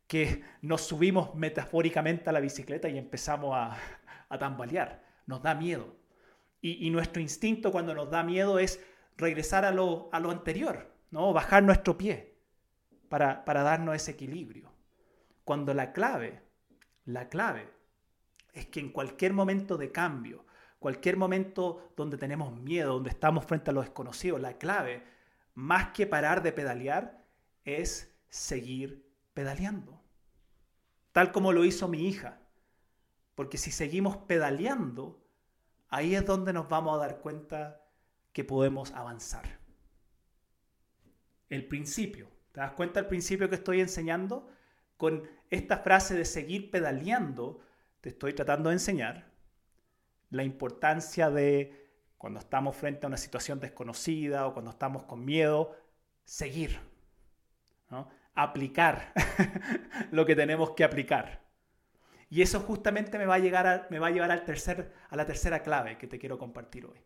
que 0.08 0.43
nos 0.62 0.82
subimos 0.82 1.36
metafóricamente 1.36 2.30
a 2.30 2.34
la 2.34 2.39
bicicleta 2.39 2.88
y 2.89 2.97
empezamos 2.97 3.54
a, 3.54 3.78
tambalear. 4.39 5.04
Nos 5.26 5.41
da 5.41 5.54
miedo. 5.56 5.95
Y, 6.62 6.89
nuestro 6.89 7.21
instinto 7.21 7.71
cuando 7.71 7.93
nos 7.93 8.10
da 8.10 8.23
miedo 8.23 8.60
es 8.60 8.84
regresar 9.15 9.63
a 9.63 9.71
lo, 9.71 10.10
a 10.12 10.19
lo 10.19 10.32
anterior, 10.32 10.91
¿no? 11.12 11.32
bajar 11.32 11.63
nuestro 11.63 11.97
pie 11.97 12.36
para, 13.10 13.45
para 13.45 13.63
darnos 13.63 13.95
ese 13.95 14.12
equilibrio. 14.12 14.77
Cuando 15.48 15.74
la 15.74 15.94
clave, 15.94 16.42
la 17.06 17.30
clave 17.30 17.70
es 18.52 18.66
que 18.66 18.82
en 18.82 18.92
cualquier 18.92 19.32
momento 19.32 19.78
de 19.78 19.94
cambio, 19.94 20.46
cualquier 20.78 21.16
momento 21.16 21.94
donde 21.96 22.18
tenemos 22.18 22.52
miedo, 22.52 22.96
donde 22.96 23.12
estamos 23.12 23.46
frente 23.46 23.70
a 23.70 23.74
lo 23.74 23.80
desconocido, 23.80 24.40
la 24.40 24.58
clave, 24.58 25.06
más 25.54 25.94
que 25.94 26.06
parar 26.06 26.44
de 26.44 26.52
pedalear, 26.52 27.24
es 27.64 28.14
seguir 28.28 29.10
pedaleando. 29.34 30.04
Tal 31.14 31.32
como 31.32 31.54
lo 31.54 31.64
hizo 31.64 31.88
mi 31.88 32.10
hija. 32.10 32.42
Porque 33.34 33.58
si 33.58 33.72
seguimos 33.72 34.18
pedaleando, 34.18 35.24
ahí 35.88 36.14
es 36.14 36.26
donde 36.26 36.52
nos 36.52 36.68
vamos 36.68 36.94
a 36.94 37.08
dar 37.08 37.22
cuenta 37.22 37.86
que 38.34 38.44
podemos 38.44 38.92
avanzar. 38.92 39.62
El 41.48 41.66
principio. 41.70 42.28
¿Te 42.52 42.60
das 42.60 42.74
cuenta 42.74 43.00
del 43.00 43.08
principio 43.08 43.48
que 43.48 43.56
estoy 43.56 43.80
enseñando? 43.80 44.57
Con 44.98 45.30
esta 45.50 45.78
frase 45.78 46.16
de 46.16 46.26
seguir 46.26 46.72
pedaleando, 46.72 47.62
te 48.02 48.10
estoy 48.10 48.34
tratando 48.34 48.70
de 48.70 48.76
enseñar 48.76 49.32
la 50.30 50.44
importancia 50.44 51.30
de 51.30 51.88
cuando 52.18 52.40
estamos 52.40 52.76
frente 52.76 53.06
a 53.06 53.08
una 53.08 53.18
situación 53.18 53.60
desconocida 53.60 54.48
o 54.48 54.54
cuando 54.54 54.72
estamos 54.72 55.04
con 55.04 55.24
miedo, 55.24 55.76
seguir, 56.26 56.80
aplicar 58.34 59.14
lo 60.12 60.26
que 60.26 60.36
tenemos 60.36 60.72
que 60.72 60.84
aplicar. 60.84 61.46
Y 62.30 62.42
eso 62.42 62.60
justamente 62.60 63.18
me 63.18 63.26
va 63.26 63.36
a, 63.36 63.40
llegar 63.40 63.88
me 63.90 64.00
va 64.00 64.08
a 64.08 64.12
llevar 64.12 64.32
al 64.32 64.44
tercer, 64.44 64.94
a 65.10 65.16
la 65.16 65.26
tercera 65.26 65.64
clave 65.64 65.98
que 65.98 66.08
te 66.08 66.20
quiero 66.20 66.38
compartir 66.38 66.86
hoy. 66.86 67.00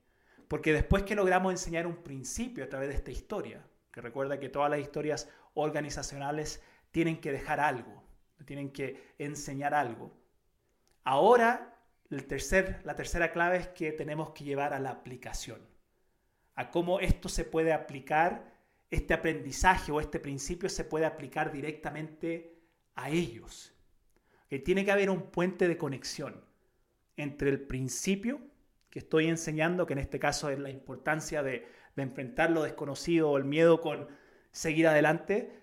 Porque 0.47 0.73
después 0.73 1.03
que 1.03 1.15
logramos 1.15 1.51
enseñar 1.51 1.85
un 1.85 2.03
principio 2.03 2.63
a 2.63 2.69
través 2.69 2.89
de 2.89 2.95
esta 2.95 3.11
historia, 3.11 3.65
que 3.91 4.01
recuerda 4.01 4.39
que 4.39 4.49
todas 4.49 4.71
las 4.71 4.79
historias 4.79 5.29
organizacionales 5.53 6.63
tienen 6.91 7.19
que 7.19 7.31
dejar 7.31 7.59
algo, 7.59 8.03
tienen 8.45 8.71
que 8.71 9.13
enseñar 9.17 9.73
algo. 9.73 10.17
Ahora, 11.03 11.77
el 12.09 12.25
tercer, 12.27 12.81
la 12.83 12.95
tercera 12.95 13.31
clave 13.31 13.57
es 13.57 13.67
que 13.69 13.91
tenemos 13.91 14.31
que 14.31 14.43
llevar 14.43 14.73
a 14.73 14.79
la 14.79 14.91
aplicación, 14.91 15.61
a 16.55 16.69
cómo 16.69 16.99
esto 16.99 17.29
se 17.29 17.45
puede 17.45 17.73
aplicar, 17.73 18.51
este 18.89 19.13
aprendizaje 19.13 19.91
o 19.91 20.01
este 20.01 20.19
principio 20.19 20.67
se 20.69 20.83
puede 20.83 21.05
aplicar 21.05 21.51
directamente 21.51 22.59
a 22.95 23.09
ellos 23.09 23.73
que 24.51 24.59
tiene 24.59 24.83
que 24.83 24.91
haber 24.91 25.09
un 25.09 25.31
puente 25.31 25.69
de 25.69 25.77
conexión 25.77 26.43
entre 27.15 27.49
el 27.49 27.61
principio 27.61 28.41
que 28.89 28.99
estoy 28.99 29.27
enseñando, 29.27 29.85
que 29.85 29.93
en 29.93 29.99
este 29.99 30.19
caso 30.19 30.49
es 30.49 30.59
la 30.59 30.69
importancia 30.69 31.41
de, 31.41 31.65
enfrentar 31.95 32.51
lo 32.51 32.63
desconocido 32.63 33.29
o 33.29 33.37
el 33.37 33.45
miedo 33.45 33.79
con 33.79 34.09
seguir 34.51 34.87
adelante, 34.87 35.60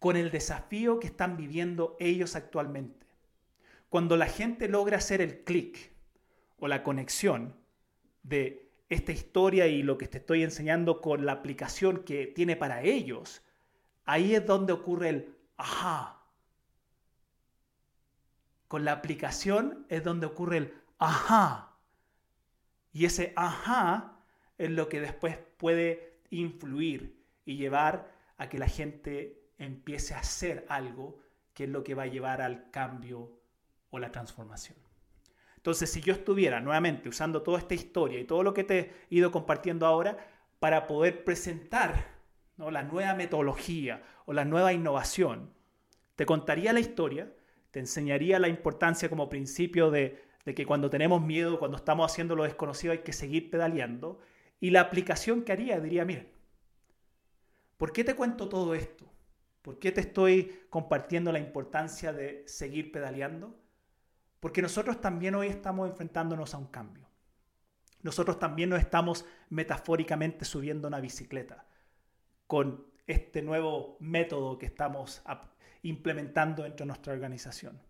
con 0.00 0.16
el 0.16 0.32
desafío 0.32 0.98
que 0.98 1.06
están 1.06 1.36
viviendo 1.36 1.96
ellos 2.00 2.34
actualmente. 2.34 3.06
Cuando 3.88 4.16
la 4.16 4.26
gente 4.26 4.68
logra 4.68 4.96
hacer 4.96 5.20
el 5.20 5.44
clic 5.44 5.92
o 6.58 6.66
la 6.66 6.82
conexión 6.82 7.54
de 8.22 8.68
esta 8.88 9.12
historia 9.12 9.68
y 9.68 9.82
lo 9.82 9.98
que 9.98 10.08
te 10.08 10.18
estoy 10.18 10.42
enseñando 10.42 11.00
con 11.00 11.24
la 11.26 11.32
aplicación 11.32 12.02
que 12.02 12.26
tiene 12.26 12.56
para 12.56 12.82
ellos, 12.82 13.42
ahí 14.04 14.34
es 14.34 14.44
donde 14.44 14.72
ocurre 14.72 15.10
el 15.10 15.36
ajá, 15.56 16.20
con 18.70 18.84
la 18.84 18.92
aplicación 18.92 19.84
es 19.88 20.04
donde 20.04 20.26
ocurre 20.26 20.56
el 20.58 20.74
ajá. 20.98 21.76
Y 22.92 23.04
ese 23.04 23.32
ajá 23.34 24.22
es 24.58 24.70
lo 24.70 24.88
que 24.88 25.00
después 25.00 25.38
puede 25.56 26.20
influir 26.30 27.20
y 27.44 27.56
llevar 27.56 28.12
a 28.38 28.48
que 28.48 28.58
la 28.58 28.68
gente 28.68 29.39
empiece 29.60 30.14
a 30.14 30.18
hacer 30.18 30.66
algo 30.68 31.20
que 31.54 31.64
es 31.64 31.70
lo 31.70 31.84
que 31.84 31.94
va 31.94 32.04
a 32.04 32.06
llevar 32.06 32.42
al 32.42 32.70
cambio 32.70 33.30
o 33.90 33.98
la 33.98 34.10
transformación. 34.10 34.76
Entonces, 35.56 35.92
si 35.92 36.00
yo 36.00 36.14
estuviera 36.14 36.60
nuevamente 36.60 37.08
usando 37.08 37.42
toda 37.42 37.58
esta 37.58 37.74
historia 37.74 38.18
y 38.18 38.24
todo 38.24 38.42
lo 38.42 38.54
que 38.54 38.64
te 38.64 38.78
he 38.78 38.92
ido 39.10 39.30
compartiendo 39.30 39.86
ahora 39.86 40.16
para 40.58 40.86
poder 40.86 41.22
presentar 41.22 42.18
¿no? 42.56 42.70
la 42.70 42.82
nueva 42.82 43.14
metodología 43.14 44.02
o 44.24 44.32
la 44.32 44.46
nueva 44.46 44.72
innovación, 44.72 45.52
te 46.16 46.24
contaría 46.24 46.72
la 46.72 46.80
historia, 46.80 47.30
te 47.70 47.80
enseñaría 47.80 48.38
la 48.38 48.48
importancia 48.48 49.10
como 49.10 49.28
principio 49.28 49.90
de, 49.90 50.22
que 50.44 50.64
cuando 50.64 50.88
tenemos 50.88 51.20
miedo, 51.20 51.58
cuando 51.58 51.76
estamos 51.76 52.10
haciendo 52.10 52.34
lo 52.36 52.44
desconocido, 52.44 52.92
hay 52.92 53.00
que 53.00 53.12
seguir 53.12 53.50
pedaleando. 53.50 54.18
Y 54.60 54.70
la 54.70 54.80
aplicación 54.80 55.42
que 55.42 55.52
haría, 55.52 55.78
diría, 55.78 56.06
miren, 56.06 56.28
¿por 57.76 57.92
qué 57.92 58.02
te 58.02 58.14
cuento 58.14 58.48
todo 58.48 58.74
esto? 58.74 59.09
¿Por 59.62 59.78
qué 59.78 59.92
te 59.92 60.00
estoy 60.00 60.64
compartiendo 60.70 61.32
la 61.32 61.38
importancia 61.38 62.12
de 62.12 62.44
seguir 62.46 62.92
pedaleando? 62.92 63.58
Porque 64.40 64.62
nosotros 64.62 65.00
también 65.00 65.34
hoy 65.34 65.48
estamos 65.48 65.88
enfrentándonos 65.88 66.54
a 66.54 66.58
un 66.58 66.66
cambio. 66.66 67.06
Nosotros 68.02 68.38
también 68.38 68.70
nos 68.70 68.80
estamos 68.80 69.26
metafóricamente 69.50 70.46
subiendo 70.46 70.88
una 70.88 71.00
bicicleta 71.00 71.66
con 72.46 72.86
este 73.06 73.42
nuevo 73.42 73.96
método 74.00 74.58
que 74.58 74.66
estamos 74.66 75.22
implementando 75.82 76.62
dentro 76.62 76.84
de 76.84 76.88
nuestra 76.88 77.12
organización. 77.12 77.80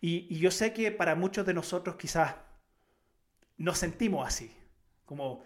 Y, 0.00 0.36
yo 0.38 0.50
sé 0.50 0.72
que 0.72 0.90
para 0.90 1.14
muchos 1.14 1.46
de 1.46 1.54
nosotros 1.54 1.96
quizás 1.96 2.34
nos 3.56 3.78
sentimos 3.78 4.26
así, 4.26 4.54
como 5.04 5.44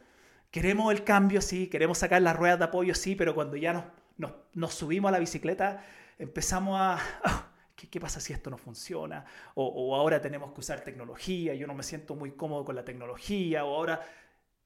queremos 0.50 0.92
el 0.92 1.04
cambio, 1.04 1.42
sí, 1.42 1.68
queremos 1.68 1.98
sacar 1.98 2.22
las 2.22 2.36
ruedas 2.36 2.58
de 2.58 2.64
apoyo, 2.64 2.94
sí, 2.94 3.14
pero 3.14 3.34
cuando 3.34 3.56
ya 3.56 3.74
nos, 3.74 3.84
nos, 4.18 4.74
subimos 4.74 5.08
a 5.08 5.12
la 5.12 5.18
bicicleta, 5.18 5.82
empezamos 6.18 6.78
a... 6.78 6.98
Ah, 7.24 7.52
¿qué, 7.74 8.00
pasa 8.00 8.20
si 8.20 8.32
esto 8.32 8.50
no 8.50 8.58
funciona? 8.58 9.24
O, 9.54 9.64
o, 9.64 9.94
ahora 9.94 10.20
tenemos 10.20 10.52
que 10.52 10.60
usar 10.60 10.82
tecnología, 10.82 11.54
yo 11.54 11.66
no 11.66 11.74
me 11.74 11.82
siento 11.82 12.14
muy 12.14 12.32
cómodo 12.32 12.64
con 12.64 12.76
la 12.76 12.84
tecnología, 12.84 13.64
o 13.64 13.74
ahora... 13.74 14.00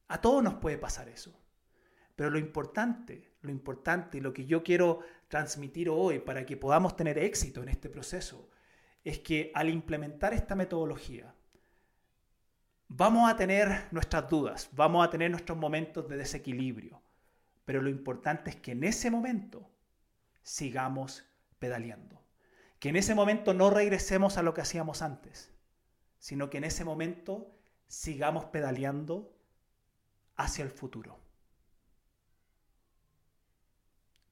A 0.09 0.21
todos 0.21 0.43
nos 0.43 0.55
puede 0.55 0.77
pasar 0.77 1.09
eso. 1.09 1.35
Pero 2.17 2.29
lo 2.29 2.39
importante, 2.39 3.33
lo 3.41 3.51
importante 3.51 4.19
y 4.19 4.21
lo 4.21 4.33
que 4.33 4.45
yo 4.45 4.63
quiero 4.63 5.01
transmitir 5.29 5.89
hoy 5.89 6.19
para 6.19 6.45
que 6.45 6.57
podamos 6.57 6.97
tener 6.97 7.19
éxito 7.19 7.63
en 7.63 7.71
este 7.71 7.89
proceso 7.89 8.51
es 9.05 9.19
que 9.19 9.51
al 9.55 9.71
implementar 9.71 10.35
esta 10.35 10.55
metodología, 10.55 11.35
vamos 12.89 13.31
a 13.31 13.37
tener 13.37 13.89
nuestras 13.91 14.29
dudas, 14.29 14.69
vamos 14.73 15.07
a 15.07 15.11
tener 15.11 15.31
nuestros 15.31 15.59
momentos 15.59 16.09
de 16.09 16.19
desequilibrio, 16.19 17.02
pero 17.65 17.81
lo 17.81 17.91
importante 17.91 18.51
es 18.51 18.57
que 18.57 18.73
en 18.73 18.85
ese 18.85 19.11
momento 19.11 19.71
sigamos 20.43 21.25
pedaleando, 21.59 22.23
que 22.79 22.89
en 22.89 22.97
ese 22.97 23.15
momento 23.15 23.55
no 23.55 23.71
regresemos 23.71 24.37
a 24.37 24.43
lo 24.43 24.55
que 24.55 24.61
hacíamos 24.61 25.03
antes, 25.03 25.53
sino 26.19 26.51
que 26.51 26.59
en 26.59 26.65
ese 26.65 26.85
momento 26.85 27.57
sigamos 27.87 28.47
pedaleando 28.47 29.37
hacia 30.37 30.65
el 30.65 30.71
futuro. 30.71 31.21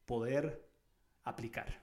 Poder 0.07 0.69
aplicar. 1.23 1.81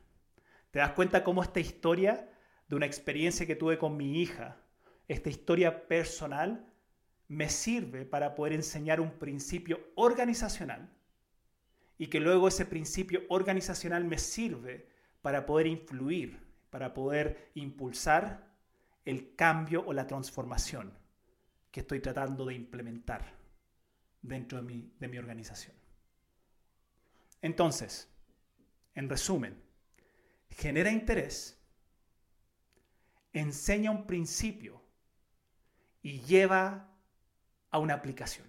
¿Te 0.72 0.80
das 0.80 0.92
cuenta 0.92 1.24
cómo 1.24 1.44
esta 1.44 1.62
historia 1.62 2.30
de 2.68 2.76
una 2.76 2.86
experiencia 2.86 3.46
que 3.46 3.56
tuve 3.56 3.78
con 3.78 3.96
mi 3.96 4.22
hija, 4.22 4.58
esta 5.08 5.30
historia 5.30 5.88
personal, 5.88 6.74
me 7.30 7.50
sirve 7.50 8.06
para 8.06 8.36
poder 8.36 8.54
enseñar 8.54 9.00
un 9.00 9.12
principio 9.12 9.80
organizacional 9.96 10.97
y 11.98 12.08
que 12.08 12.20
luego 12.20 12.48
ese 12.48 12.66
principio 12.66 13.24
organizacional 13.30 14.06
me 14.06 14.18
sirve 14.18 14.88
para 15.22 15.46
poder 15.46 15.68
influir, 15.68 16.40
para 16.70 16.94
poder 16.94 17.52
impulsar 17.56 18.56
el 19.06 19.36
cambio 19.36 19.84
o 19.86 19.94
la 19.94 20.06
transformación 20.06 20.94
que 21.72 21.80
estoy 21.80 22.00
tratando 22.00 22.46
de 22.46 22.54
implementar 22.54 23.34
dentro 24.22 24.60
de 24.60 24.64
mi, 24.64 24.94
de 25.00 25.08
mi 25.08 25.18
organización. 25.18 25.76
Entonces, 27.42 28.10
en 28.94 29.10
resumen, 29.10 29.62
genera 30.50 30.92
interés, 30.92 31.60
enseña 33.34 33.92
un 33.92 34.06
principio 34.06 34.82
y 36.02 36.22
lleva 36.22 36.92
a 37.70 37.80
una 37.80 37.96
aplicación. 37.96 38.48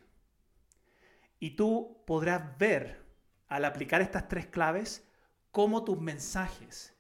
Y 1.38 1.50
tú 1.50 2.02
podrás 2.06 2.58
ver 2.58 3.07
al 3.48 3.64
aplicar 3.64 4.00
estas 4.00 4.28
tres 4.28 4.46
claves 4.46 5.08
cómo 5.50 5.84
tus 5.84 6.00
mensajes 6.00 6.94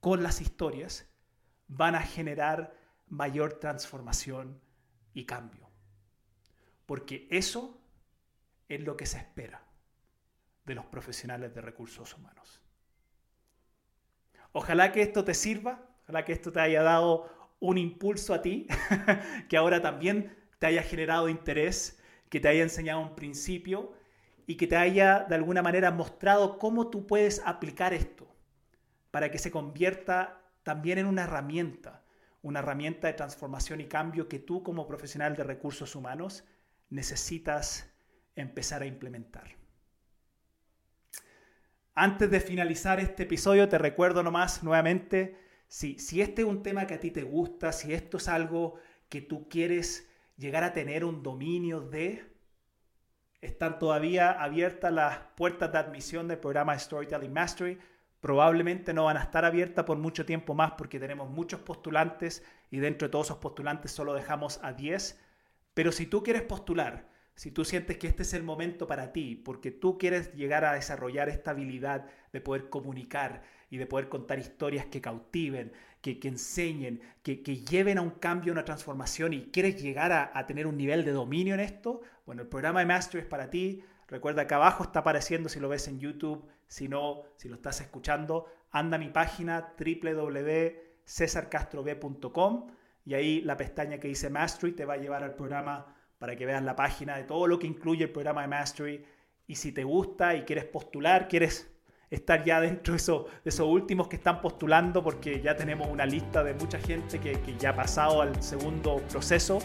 con 0.00 0.22
las 0.22 0.40
historias 0.40 1.08
van 1.68 1.94
a 1.94 2.02
generar 2.02 2.76
mayor 3.08 3.54
transformación 3.54 4.60
y 5.12 5.26
cambio. 5.26 5.70
Porque 6.86 7.28
eso 7.30 7.80
es 8.68 8.80
lo 8.80 8.96
que 8.96 9.06
se 9.06 9.18
espera 9.18 9.64
de 10.64 10.74
los 10.74 10.86
profesionales 10.86 11.54
de 11.54 11.60
recursos 11.60 12.14
humanos. 12.14 12.62
Ojalá 14.52 14.92
que 14.92 15.02
esto 15.02 15.24
te 15.24 15.34
sirva, 15.34 15.88
ojalá 16.04 16.24
que 16.24 16.32
esto 16.32 16.52
te 16.52 16.60
haya 16.60 16.82
dado 16.82 17.54
un 17.60 17.78
impulso 17.78 18.34
a 18.34 18.42
ti, 18.42 18.66
que 19.48 19.56
ahora 19.56 19.80
también 19.80 20.36
te 20.58 20.66
haya 20.66 20.82
generado 20.82 21.28
interés, 21.28 22.00
que 22.28 22.40
te 22.40 22.48
haya 22.48 22.62
enseñado 22.62 23.00
un 23.00 23.14
principio 23.14 23.94
y 24.46 24.56
que 24.56 24.66
te 24.66 24.76
haya 24.76 25.24
de 25.28 25.34
alguna 25.34 25.62
manera 25.62 25.90
mostrado 25.90 26.58
cómo 26.58 26.90
tú 26.90 27.06
puedes 27.06 27.42
aplicar 27.44 27.94
esto 27.94 28.26
para 29.10 29.30
que 29.30 29.38
se 29.38 29.50
convierta 29.50 30.42
también 30.62 30.98
en 30.98 31.06
una 31.06 31.24
herramienta, 31.24 32.02
una 32.42 32.60
herramienta 32.60 33.06
de 33.06 33.14
transformación 33.14 33.80
y 33.80 33.86
cambio 33.86 34.28
que 34.28 34.38
tú 34.38 34.62
como 34.62 34.86
profesional 34.86 35.36
de 35.36 35.44
recursos 35.44 35.94
humanos 35.94 36.44
necesitas 36.90 37.90
empezar 38.36 38.82
a 38.82 38.86
implementar. 38.86 39.56
Antes 41.94 42.30
de 42.30 42.40
finalizar 42.40 43.00
este 43.00 43.24
episodio, 43.24 43.68
te 43.68 43.76
recuerdo 43.76 44.22
nomás 44.22 44.62
nuevamente, 44.62 45.36
si, 45.68 45.98
si 45.98 46.22
este 46.22 46.42
es 46.42 46.48
un 46.48 46.62
tema 46.62 46.86
que 46.86 46.94
a 46.94 47.00
ti 47.00 47.10
te 47.10 47.22
gusta, 47.22 47.70
si 47.72 47.92
esto 47.92 48.16
es 48.16 48.28
algo 48.28 48.76
que 49.10 49.20
tú 49.20 49.46
quieres 49.48 50.08
llegar 50.38 50.64
a 50.64 50.72
tener 50.72 51.04
un 51.04 51.22
dominio 51.22 51.80
de, 51.80 52.31
están 53.42 53.80
todavía 53.80 54.30
abiertas 54.30 54.92
las 54.92 55.18
puertas 55.36 55.70
de 55.72 55.78
admisión 55.78 56.28
del 56.28 56.38
programa 56.38 56.78
Storytelling 56.78 57.32
Mastery. 57.32 57.78
Probablemente 58.20 58.94
no 58.94 59.04
van 59.04 59.16
a 59.16 59.22
estar 59.22 59.44
abiertas 59.44 59.84
por 59.84 59.98
mucho 59.98 60.24
tiempo 60.24 60.54
más 60.54 60.72
porque 60.78 61.00
tenemos 61.00 61.28
muchos 61.28 61.60
postulantes 61.60 62.44
y 62.70 62.78
dentro 62.78 63.08
de 63.08 63.12
todos 63.12 63.26
esos 63.26 63.38
postulantes 63.38 63.90
solo 63.90 64.14
dejamos 64.14 64.60
a 64.62 64.72
10. 64.72 65.20
Pero 65.74 65.90
si 65.90 66.06
tú 66.06 66.22
quieres 66.22 66.42
postular, 66.42 67.08
si 67.34 67.50
tú 67.50 67.64
sientes 67.64 67.98
que 67.98 68.06
este 68.06 68.22
es 68.22 68.32
el 68.32 68.44
momento 68.44 68.86
para 68.86 69.12
ti, 69.12 69.34
porque 69.34 69.72
tú 69.72 69.98
quieres 69.98 70.32
llegar 70.34 70.64
a 70.64 70.74
desarrollar 70.74 71.28
esta 71.28 71.50
habilidad 71.50 72.06
de 72.32 72.40
poder 72.40 72.68
comunicar 72.68 73.42
y 73.72 73.78
de 73.78 73.86
poder 73.86 74.08
contar 74.10 74.38
historias 74.38 74.84
que 74.84 75.00
cautiven, 75.00 75.72
que, 76.02 76.20
enseñen, 76.24 77.00
que, 77.22 77.36
lleven 77.36 77.96
a 77.96 78.02
un 78.02 78.10
cambio, 78.10 78.52
a 78.52 78.56
una 78.56 78.66
transformación 78.66 79.32
y 79.32 79.46
quieres 79.46 79.80
llegar 79.80 80.12
a, 80.12 80.30
a, 80.34 80.46
tener 80.46 80.66
un 80.66 80.76
nivel 80.76 81.06
de 81.06 81.12
dominio 81.12 81.54
en 81.54 81.60
esto, 81.60 82.02
bueno, 82.26 82.42
el 82.42 82.48
programa 82.48 82.80
de 82.80 82.86
Mastery 82.86 83.22
es 83.22 83.26
para 83.26 83.48
ti. 83.48 83.82
Recuerda 84.08 84.46
que 84.46 84.52
abajo 84.52 84.82
está 84.82 84.98
apareciendo 84.98 85.48
si 85.48 85.58
lo 85.58 85.70
ves 85.70 85.88
en 85.88 86.00
YouTube, 86.00 86.46
si 86.66 86.86
no, 86.86 87.22
si 87.36 87.48
lo 87.48 87.54
estás 87.54 87.80
escuchando, 87.80 88.44
anda 88.72 88.96
a 88.96 89.00
mi 89.00 89.08
página 89.08 89.72
www.cesarcastrob.com 89.78 92.66
y 93.06 93.14
ahí 93.14 93.40
la 93.40 93.56
pestaña 93.56 93.98
que 93.98 94.08
dice 94.08 94.28
Mastery 94.28 94.72
te 94.72 94.84
va 94.84 94.92
a 94.94 94.98
llevar 94.98 95.22
al 95.22 95.34
programa 95.34 95.96
para 96.18 96.36
que 96.36 96.44
veas 96.44 96.62
la 96.62 96.76
página 96.76 97.16
de 97.16 97.24
todo 97.24 97.46
lo 97.46 97.58
que 97.58 97.68
incluye 97.68 98.04
el 98.04 98.10
programa 98.10 98.42
de 98.42 98.48
Mastery. 98.48 99.02
Y 99.46 99.54
si 99.54 99.72
te 99.72 99.82
gusta 99.82 100.34
y 100.34 100.42
quieres 100.42 100.66
postular, 100.66 101.26
quieres 101.26 101.71
estar 102.12 102.44
ya 102.44 102.60
dentro 102.60 102.92
de, 102.92 102.98
esos 102.98 103.66
últimos 103.66 104.06
que 104.06 104.16
están 104.16 104.40
postulando, 104.40 105.02
porque 105.02 105.40
ya 105.40 105.56
tenemos 105.56 105.88
una 105.88 106.04
lista 106.04 106.44
de 106.44 106.54
mucha 106.54 106.78
gente 106.78 107.18
que, 107.18 107.38
ya 107.58 107.70
ha 107.70 107.74
pasado 107.74 108.20
al 108.20 108.40
segundo 108.42 108.98
proceso, 109.10 109.58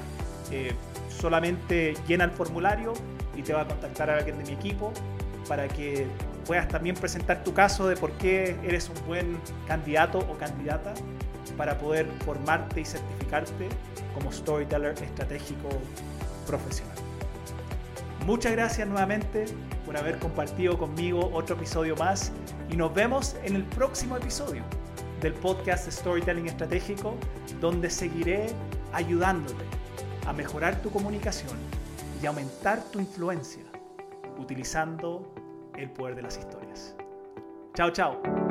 eh, 0.51 0.71
solamente 1.09 1.93
llena 2.07 2.23
el 2.23 2.31
formulario 2.31 2.93
y 3.35 3.41
te 3.41 3.53
va 3.53 3.61
a 3.61 3.67
contactar 3.67 4.09
a 4.09 4.17
alguien 4.17 4.37
de 4.37 4.45
mi 4.45 4.53
equipo 4.53 4.93
para 5.47 5.67
que 5.67 6.07
puedas 6.45 6.67
también 6.69 6.95
presentar 6.95 7.43
tu 7.43 7.53
caso 7.53 7.87
de 7.87 7.97
por 7.97 8.11
qué 8.13 8.55
eres 8.63 8.89
un 8.89 9.07
buen 9.07 9.37
candidato 9.67 10.19
o 10.19 10.37
candidata 10.37 10.93
para 11.57 11.77
poder 11.77 12.07
formarte 12.23 12.81
y 12.81 12.85
certificarte 12.85 13.67
como 14.13 14.31
storyteller 14.31 14.95
estratégico 15.03 15.69
profesional. 16.45 17.06
Muchas 18.27 18.51
gracias 18.51 18.85
nuevamente 18.85 19.45
por 19.85 19.95
haber 19.95 20.19
compartido 20.19 20.77
conmigo 20.77 21.31
otro 21.33 21.55
episodio 21.55 21.95
más 21.95 22.33
y 22.69 22.75
nos 22.75 22.93
vemos 22.93 23.37
en 23.45 23.55
el 23.55 23.63
próximo 23.63 24.17
episodio 24.17 24.63
del 25.21 25.33
podcast 25.33 25.89
Storytelling 25.89 26.47
Estratégico 26.47 27.15
donde 27.61 27.89
seguiré 27.89 28.47
ayudándote 28.91 29.63
a 30.25 30.33
mejorar 30.33 30.75
tu 30.81 30.91
comunicación 30.91 31.55
y 32.21 32.25
aumentar 32.25 32.83
tu 32.91 32.99
influencia 32.99 33.63
utilizando 34.37 35.33
el 35.77 35.89
poder 35.89 36.15
de 36.15 36.23
las 36.23 36.37
historias. 36.37 36.97
Chao, 37.75 37.91
chao. 37.91 38.46